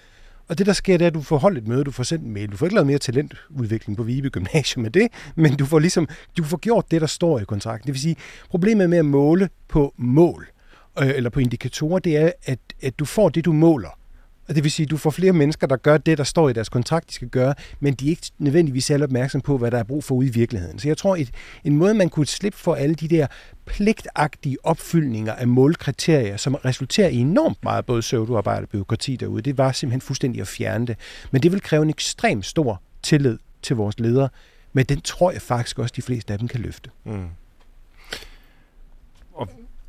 [0.53, 2.25] Og det, der sker, det er, at du får holdt et møde, du får sendt
[2.25, 2.53] en mail.
[2.53, 6.09] Du får ikke lavet mere talentudvikling på Vibe Gymnasium med det, men du får ligesom,
[6.37, 7.87] du får gjort det, der står i kontrakten.
[7.87, 8.17] Det vil sige,
[8.51, 10.49] problemet med at måle på mål,
[10.99, 13.99] øh, eller på indikatorer, det er, at, at du får det, du måler.
[14.49, 16.53] Og det vil sige, at du får flere mennesker, der gør det, der står i
[16.53, 19.79] deres kontrakt, de skal gøre, men de er ikke nødvendigvis selv opmærksom på, hvad der
[19.79, 20.79] er brug for ude i virkeligheden.
[20.79, 21.31] Så jeg tror, at
[21.65, 23.27] en måde, man kunne slippe for alle de der
[23.65, 29.59] pligtagtige opfyldninger af målkriterier, som resulterer i enormt meget både pseudoarbejde og byråkrati derude, det
[29.59, 30.97] var simpelthen fuldstændig at fjerne det.
[31.31, 34.29] Men det vil kræve en ekstrem stor tillid til vores ledere,
[34.73, 36.91] men den tror jeg faktisk også, de fleste af dem kan løfte.
[37.05, 37.27] Mm.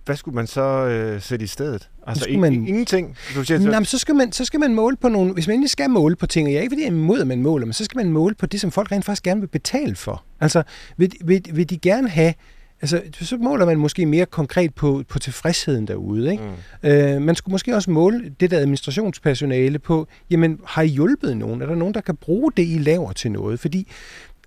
[0.05, 1.89] Hvad skulle man så øh, sætte i stedet?
[2.07, 3.17] Altså skulle man, ingenting?
[3.35, 3.69] Du siger, så...
[3.69, 5.33] Jamen, så skal, man, så skal man måle på nogle...
[5.33, 7.21] Hvis man egentlig skal måle på ting, og jeg er ikke fordi, jeg er imod,
[7.21, 9.41] at man måler, men så skal man måle på det, som folk rent faktisk gerne
[9.41, 10.23] vil betale for.
[10.39, 10.63] Altså,
[10.97, 12.33] vil, vil, vil de gerne have
[12.83, 16.31] Altså, så måler man måske mere konkret på, på tilfredsheden derude.
[16.31, 16.43] Ikke?
[16.83, 16.89] Mm.
[16.89, 21.61] Øh, man skulle måske også måle det der administrationspersonale på, jamen, har I hjulpet nogen?
[21.61, 23.59] Er der nogen, der kan bruge det, I laver til noget?
[23.59, 23.87] Fordi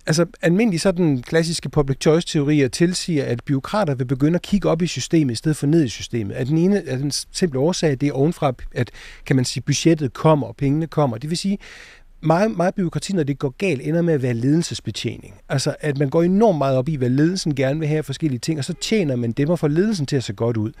[0.07, 4.81] altså almindelig sådan klassiske public choice teorier tilsiger, at byråkrater vil begynde at kigge op
[4.81, 6.35] i systemet i stedet for ned i systemet.
[6.35, 8.91] At den ene at den simple årsag, det er ovenfra, at
[9.25, 11.17] kan man sige, budgettet kommer og pengene kommer.
[11.17, 11.57] Det vil sige,
[12.21, 15.33] meget, meget byråkrati, når det går galt, ender med at være ledelsesbetjening.
[15.49, 18.59] Altså, at man går enormt meget op i, hvad ledelsen gerne vil have forskellige ting,
[18.59, 20.71] og så tjener man dem og får ledelsen til at se godt ud.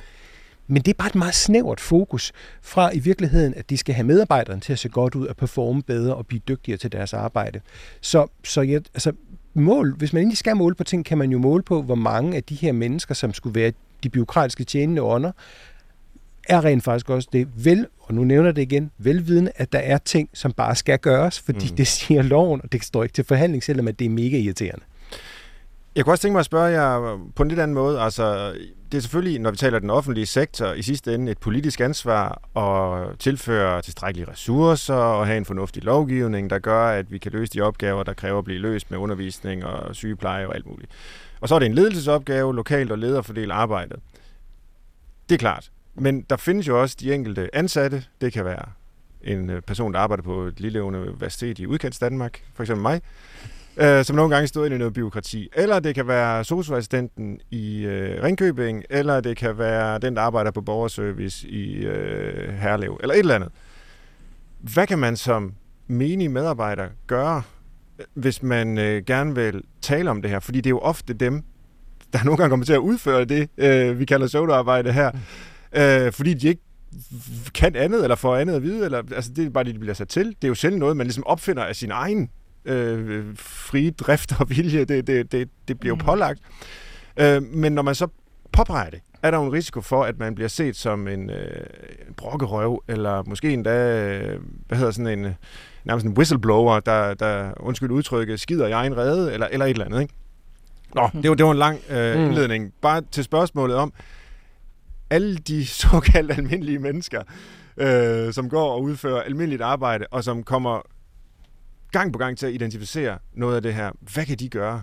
[0.67, 4.07] Men det er bare et meget snævert fokus fra i virkeligheden, at de skal have
[4.07, 7.61] medarbejderne til at se godt ud og performe bedre og blive dygtigere til deres arbejde.
[8.01, 9.11] Så, så jeg, altså,
[9.53, 12.37] mål, hvis man egentlig skal måle på ting, kan man jo måle på, hvor mange
[12.37, 13.71] af de her mennesker, som skulle være
[14.03, 15.31] de byråkratiske tjenende ånder,
[16.49, 19.97] er rent faktisk også det vel, og nu nævner det igen, velvidende, at der er
[19.97, 21.75] ting, som bare skal gøres, fordi mm.
[21.75, 24.85] det siger loven, og det står ikke til forhandling, selvom at det er mega irriterende.
[25.95, 27.99] Jeg kunne også tænke mig at spørge jer på en lidt anden måde.
[27.99, 28.55] Altså,
[28.91, 32.57] det er selvfølgelig, når vi taler den offentlige sektor, i sidste ende et politisk ansvar
[32.57, 37.53] at tilføre tilstrækkelige ressourcer og have en fornuftig lovgivning, der gør, at vi kan løse
[37.53, 40.91] de opgaver, der kræver at blive løst med undervisning og sygepleje og alt muligt.
[41.41, 43.99] Og så er det en ledelsesopgave lokalt at lede og fordele arbejdet.
[45.29, 45.71] Det er klart.
[45.95, 48.03] Men der findes jo også de enkelte ansatte.
[48.21, 48.65] Det kan være
[49.21, 53.01] en øh, person, der arbejder på et lille universitet i udkants Danmark, for eksempel mig,
[53.77, 55.49] øh, som nogle gange stod ind i noget byråkrati.
[55.55, 60.51] Eller det kan være socioassistenten i øh, Ringkøbing, eller det kan være den, der arbejder
[60.51, 63.49] på borgerservice i øh, Herlev, eller et eller andet.
[64.59, 65.53] Hvad kan man som
[65.87, 67.41] menig medarbejder gøre,
[67.99, 70.39] øh, hvis man øh, gerne vil tale om det her?
[70.39, 71.43] Fordi det er jo ofte dem,
[72.13, 75.11] der nogle gange kommer til at udføre det, øh, vi kalder soloarbejde her,
[75.73, 76.61] øh, fordi de ikke
[77.53, 79.93] kan andet, eller får andet at vide, eller, altså det er bare det, de bliver
[79.93, 80.27] sat til.
[80.27, 82.29] Det er jo selv noget, man ligesom opfinder af sin egen
[82.67, 84.85] øh, frie drift og vilje.
[84.85, 86.01] Det, det, det, det bliver mm.
[86.01, 86.39] pålagt.
[87.17, 88.07] Øh, men når man så
[88.51, 91.65] påpeger det, er der jo en risiko for, at man bliver set som en, øh,
[92.07, 95.35] en brokkerøv, eller måske endda, øh, hvad hedder sådan en,
[95.85, 99.85] nærmest en whistleblower, der, der undskyld udtrykket, skider i egen rede, eller, eller et eller
[99.85, 100.13] andet, ikke?
[100.95, 102.25] Nå, det var, det var en lang øh, mm.
[102.25, 102.73] indledning.
[102.81, 103.93] Bare til spørgsmålet om,
[105.09, 107.21] alle de såkaldt almindelige mennesker,
[107.77, 110.81] øh, som går og udfører almindeligt arbejde, og som kommer
[111.91, 113.91] gang på gang til at identificere noget af det her.
[114.13, 114.81] Hvad kan de gøre?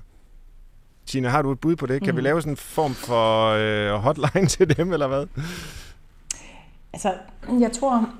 [1.07, 2.03] Tina, har du et bud på det?
[2.03, 2.17] Kan mm.
[2.17, 5.27] vi lave sådan en form for øh, hotline til dem, eller hvad?
[6.93, 7.15] Altså,
[7.61, 8.11] jeg tror,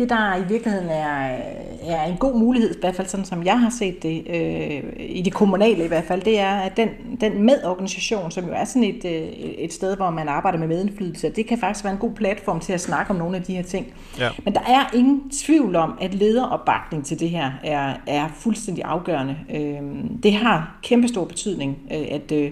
[0.00, 1.36] det, der i virkeligheden er,
[1.82, 5.22] er en god mulighed, i hvert fald sådan som jeg har set det, øh, i
[5.22, 6.88] det kommunale i hvert fald, det er, at den,
[7.20, 9.12] den medorganisation, som jo er sådan et, øh,
[9.58, 12.72] et sted, hvor man arbejder med medindflydelse, det kan faktisk være en god platform til
[12.72, 13.86] at snakke om nogle af de her ting.
[14.18, 14.28] Ja.
[14.44, 19.36] Men der er ingen tvivl om, at lederopbakning til det her er, er fuldstændig afgørende.
[19.54, 19.80] Øh,
[20.22, 22.50] det har kæmpestor betydning, øh, at øh,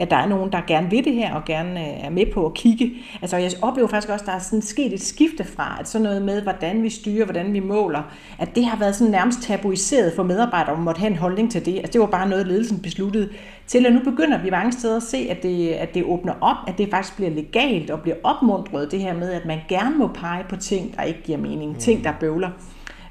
[0.00, 2.46] at der er nogen, der gerne vil det her, og gerne øh, er med på
[2.46, 2.92] at kigge.
[3.22, 6.02] Altså jeg oplever faktisk også, at der er sådan sket et skifte fra, at sådan
[6.02, 8.02] noget med, hvordan vi styrer, hvordan vi måler,
[8.38, 11.66] at det har været sådan nærmest tabuiseret for medarbejdere, om måtte have en holdning til
[11.66, 11.76] det.
[11.76, 13.28] Altså det var bare noget, ledelsen besluttede,
[13.66, 16.56] til at nu begynder vi mange steder at se, at det, at det åbner op,
[16.66, 20.06] at det faktisk bliver legalt og bliver opmuntret, det her med, at man gerne må
[20.06, 22.50] pege på ting, der ikke giver mening, ting, der bøvler.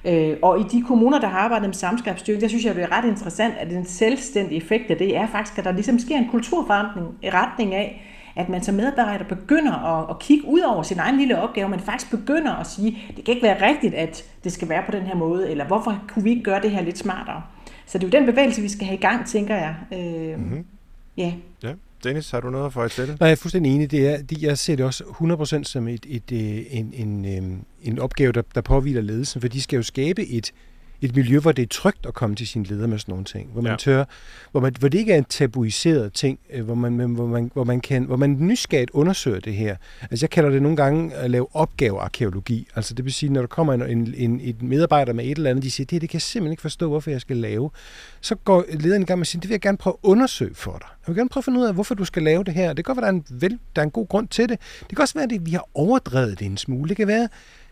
[0.06, 2.92] Øh, og i de kommuner, der har arbejdet med samskabsstyring, der synes jeg, det er
[2.92, 6.30] ret interessant, at den selvstændige effekt af det er faktisk, at der ligesom sker en
[6.32, 11.00] kulturforandring i retning af, at man som medarbejder begynder at, at kigge ud over sin
[11.00, 14.52] egen lille opgave, men faktisk begynder at sige, det kan ikke være rigtigt, at det
[14.52, 16.98] skal være på den her måde, eller hvorfor kunne vi ikke gøre det her lidt
[16.98, 17.42] smartere?
[17.86, 19.76] Så det er jo den bevægelse, vi skal have i gang, tænker jeg.
[19.94, 20.66] Øh, mm-hmm.
[21.18, 21.34] Ja.
[21.64, 21.74] ja.
[22.04, 23.08] Dennis, har du noget at få til?
[23.08, 23.92] Nej, jeg er fuldstændig enig.
[23.92, 28.00] Det er, jeg ser det også 100% som et, et, øh, en, en, øh, en
[28.00, 30.52] opgave, der, der påviler ledelsen, for de skal jo skabe et,
[31.02, 33.50] et miljø, hvor det er trygt at komme til sin leder med sådan nogle ting,
[33.54, 33.78] hvor man ja.
[33.78, 34.04] tør,
[34.52, 37.64] hvor, man, hvor det ikke er en tabuiseret ting, øh, hvor man, hvor man, hvor
[37.64, 39.76] man, kan, hvor man nysgerrigt undersøger det her.
[40.02, 42.68] Altså jeg kalder det nogle gange at lave opgavearkeologi.
[42.76, 45.50] Altså det vil sige, når der kommer en, en, en, en medarbejder med et eller
[45.50, 47.70] andet, de siger, det, det kan jeg simpelthen ikke forstå, hvorfor jeg skal lave.
[48.22, 50.56] Så går lederen i gang med at sige, det vil jeg gerne prøve at undersøge
[50.56, 50.88] for dig.
[51.08, 52.74] Jeg vil gerne prøve at finde ud af, hvorfor du skal lave det her.
[52.74, 54.60] Det kan godt være, der er en, vel, der er en god grund til det.
[54.80, 56.90] Det kan også være, at vi har overdrevet det en smule.
[56.90, 57.30] Det kan være,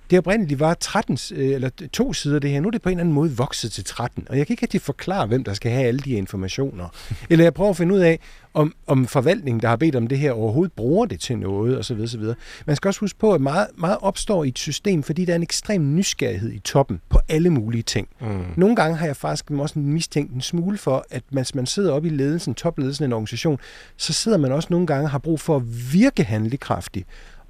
[0.10, 2.60] det oprindeligt var 13, øh, eller to sider det her.
[2.60, 4.64] Nu er det på en eller anden måde vokset til 13, og jeg kan ikke
[4.64, 6.88] rigtig forklare, hvem der skal have alle de informationer.
[7.30, 8.20] Eller jeg prøver at finde ud af,
[8.54, 12.00] om, om forvaltningen, der har bedt om det her, overhovedet bruger det til noget, osv.
[12.02, 12.24] osv.
[12.66, 15.36] Man skal også huske på, at meget, meget opstår i et system, fordi der er
[15.36, 18.08] en ekstrem nysgerrighed i toppen på alle mulige ting.
[18.22, 18.46] Mm.
[18.56, 22.08] Nogle gange har jeg faktisk også mistænkt en smule for, at mens man sidder oppe
[22.08, 23.60] i ledelsen, topledelsen af en organisation,
[23.98, 27.06] så sidder man også nogle gange har brug for at virke handlekraftig.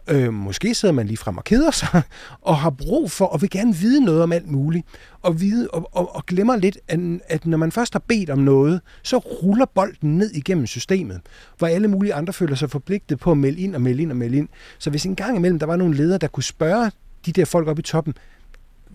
[0.10, 2.01] Øh, måske sidder man lige frem og keder sig,
[2.41, 4.88] og har brug for, og vil gerne vide noget om alt muligt,
[5.22, 8.39] og, vide, og, og, og glemmer lidt, at, at når man først har bedt om
[8.39, 11.22] noget, så ruller bolden ned igennem systemet,
[11.58, 14.18] hvor alle mulige andre føler sig forpligtet på at melde ind og melde ind og
[14.18, 14.47] melde ind.
[14.80, 16.91] Så hvis en gang imellem der var nogle ledere, der kunne spørge
[17.26, 18.14] de der folk oppe i toppen,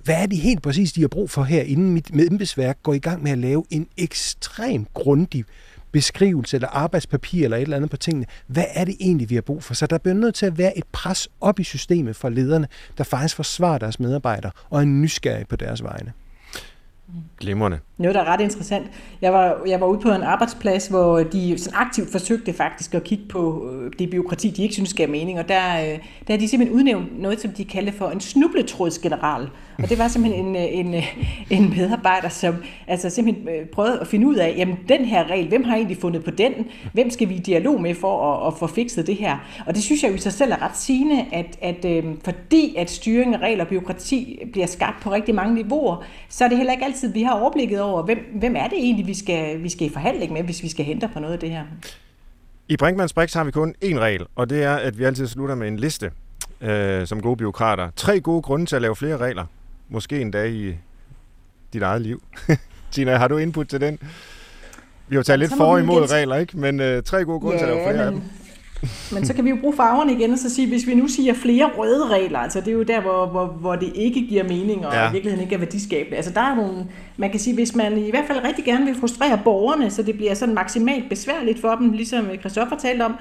[0.04, 2.98] hvad er det helt præcis, de har brug for her, inden mit embedsværk går i
[2.98, 5.44] gang med at lave en ekstrem grundig
[5.92, 8.26] beskrivelse eller arbejdspapir eller et eller andet på tingene.
[8.46, 9.74] Hvad er det egentlig, vi har brug for?
[9.74, 12.68] Så der bliver nødt til at være et pres op i systemet for lederne,
[12.98, 16.12] der faktisk forsvarer deres medarbejdere og er nysgerrige på deres vegne.
[17.40, 17.78] Glimrende.
[17.98, 18.86] Noget, der er ret interessant.
[19.20, 23.04] Jeg var, jeg var ude på en arbejdsplads, hvor de sådan aktivt forsøgte faktisk at
[23.04, 26.36] kigge på øh, det byråkrati, de ikke synes gav mening, og der, øh, der har
[26.36, 29.48] de simpelthen udnævnt noget, som de kaldte for en snubletrådsgeneral.
[29.82, 31.18] Og det var simpelthen en, øh, en, øh,
[31.50, 32.54] en medarbejder, som
[32.86, 35.96] altså simpelthen øh, prøvede at finde ud af, jamen den her regel, hvem har egentlig
[35.96, 36.52] fundet på den?
[36.92, 39.62] Hvem skal vi i dialog med for at, at få fikset det her?
[39.66, 42.74] Og det synes jeg jo i sig selv er ret sigende, at, at øh, fordi
[42.76, 46.56] at styring af regler og byråkrati bliver skabt på rigtig mange niveauer, så er det
[46.56, 49.68] heller ikke altid, vi har overblikket over, hvem, hvem er det egentlig, vi skal, vi
[49.68, 51.62] skal i forhandling med, hvis vi skal hente på noget af det her.
[52.68, 55.54] I Brinkmanns Brix har vi kun én regel, og det er, at vi altid slutter
[55.54, 56.10] med en liste
[56.60, 57.90] øh, som gode byråkrater.
[57.96, 59.44] Tre gode grunde til at lave flere regler.
[59.92, 60.74] Måske en dag i
[61.72, 62.22] dit eget liv.
[62.92, 63.98] Tina, har du input til den?
[65.08, 66.58] Vi har talt lidt for imod regler, ikke?
[66.58, 68.22] Men øh, tre gode grunde ja, til at lave flere men, af dem.
[69.14, 71.34] Men så kan vi jo bruge farverne igen og så sige, hvis vi nu siger
[71.34, 74.86] flere røde regler, altså det er jo der, hvor, hvor, hvor det ikke giver mening,
[74.86, 75.08] og ja.
[75.08, 76.16] i virkeligheden ikke er værdiskabende.
[76.16, 76.86] Altså der er nogle,
[77.16, 80.16] man kan sige, hvis man i hvert fald rigtig gerne vil frustrere borgerne, så det
[80.16, 83.14] bliver sådan maksimalt besværligt for dem, ligesom Christoffer talte om,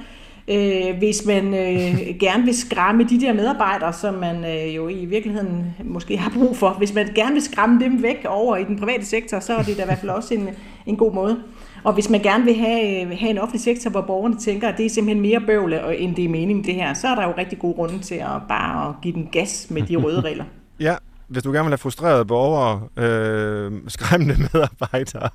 [0.48, 5.06] øh, hvis man øh, gerne vil skræmme de der medarbejdere, som man øh, jo i
[5.06, 6.70] virkeligheden måske har brug for.
[6.70, 9.78] Hvis man gerne vil skræmme dem væk over i den private sektor, så er det
[9.78, 10.50] da i hvert fald også en,
[10.86, 11.38] en god måde.
[11.84, 14.86] Og hvis man gerne vil have, have en offentlig sektor, hvor borgerne tænker, at det
[14.86, 17.60] er simpelthen mere bøvle, end det er meningen det her, så er der jo rigtig
[17.60, 20.46] god grund til at bare at give den gas med de røde regler.
[20.80, 20.96] ja,
[21.28, 25.30] hvis du gerne vil have frustrerede borgere, øh, skræmmende medarbejdere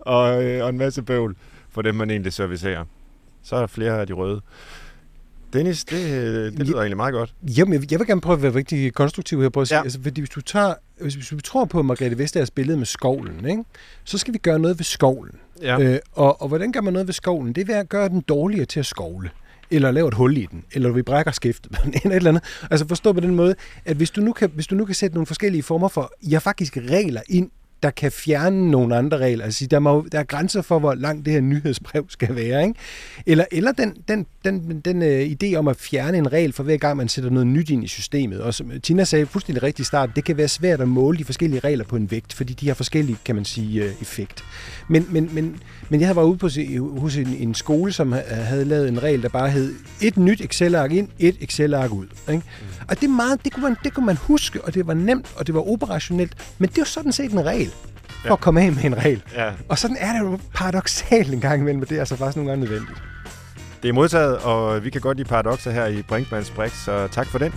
[0.00, 1.36] og, øh, og en masse bøvl
[1.70, 2.84] for dem, man egentlig servicerer,
[3.42, 4.40] så er der flere af de røde.
[5.52, 6.00] Dennis, det,
[6.52, 7.34] det lyder ja, egentlig meget godt.
[7.42, 9.82] Jamen, jeg, jeg vil gerne prøve at være rigtig konstruktiv her på at sige, ja.
[9.82, 13.48] altså, fordi hvis du tager, hvis, hvis vi tror på Margrethe Vestagers billede med skovlen,
[13.48, 13.64] ikke,
[14.04, 15.34] så skal vi gøre noget ved skovlen.
[15.62, 15.80] Ja.
[15.80, 17.52] Øh, og, og hvordan gør man noget ved skovlen?
[17.52, 19.30] Det er ved at gøre den dårligere til at skovle
[19.70, 22.42] eller lave et hul i den, eller vi brækker skiftet, eller et eller andet.
[22.70, 25.14] Altså forstå på den måde, at hvis du nu kan, hvis du nu kan sætte
[25.14, 27.50] nogle forskellige former for, ja faktisk regler ind
[27.82, 29.44] der kan fjerne nogle andre regler.
[29.44, 32.62] Altså, der, må, der er grænser for, hvor langt det her nyhedsbrev skal være.
[32.62, 32.74] Ikke?
[33.26, 36.76] Eller, eller den, den, den, den uh, idé om at fjerne en regel for hver
[36.76, 38.40] gang, man sætter noget nyt ind i systemet.
[38.40, 41.24] Og som Tina sagde fuldstændig rigtigt i starten, det kan være svært at måle de
[41.24, 44.44] forskellige regler på en vægt, fordi de har forskellige, kan man sige, uh, effekt.
[44.88, 45.56] Men, men, men,
[45.88, 46.48] men jeg var ude på,
[47.00, 50.92] hos en, en skole, som havde lavet en regel, der bare hed et nyt Excel-ark
[50.92, 52.06] ind, et Excel-ark ud.
[52.28, 52.42] Ikke?
[52.60, 52.66] Mm.
[52.88, 55.46] Og det, meget, det, kunne man, det kunne man huske, og det var nemt, og
[55.46, 57.67] det var operationelt, men det var sådan set en regel
[58.20, 58.32] for ja.
[58.32, 59.22] at komme af med en regel.
[59.34, 59.50] Ja.
[59.68, 62.50] Og sådan er det jo paradoxalt en gang imellem, men det er altså faktisk nogle
[62.50, 63.02] gange nødvendigt.
[63.82, 67.26] Det er modtaget, og vi kan godt lide paradoxer her i Brinkmanns Brix, så tak
[67.26, 67.52] for den.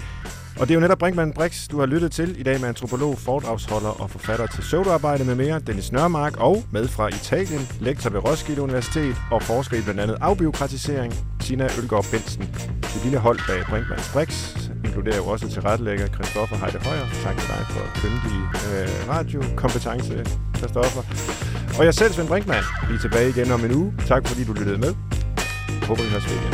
[0.59, 3.17] Og det er jo netop Brinkmann Brix, du har lyttet til i dag med antropolog,
[3.17, 8.25] foredragsholder og forfatter til pseudoarbejde med mere, Dennis Nørmark, og med fra Italien, lektor ved
[8.25, 12.41] Roskilde Universitet og forsker i blandt andet afbiokratisering, Tina Ølgaard Bensen.
[12.81, 17.05] Det lille hold bag Brinkmann Brix inkluderer jo også tilrettelægger Christoffer Heide Højer.
[17.23, 18.37] Tak til dig for kyndig
[18.71, 20.25] øh, radiokompetence,
[20.57, 21.03] Christoffer.
[21.79, 22.65] Og jeg selv, Svend Brinkmann.
[22.89, 23.93] Vi er tilbage igen om en uge.
[24.07, 24.93] Tak fordi du lyttede med.
[25.79, 26.53] Jeg håber, vi høres ved igen.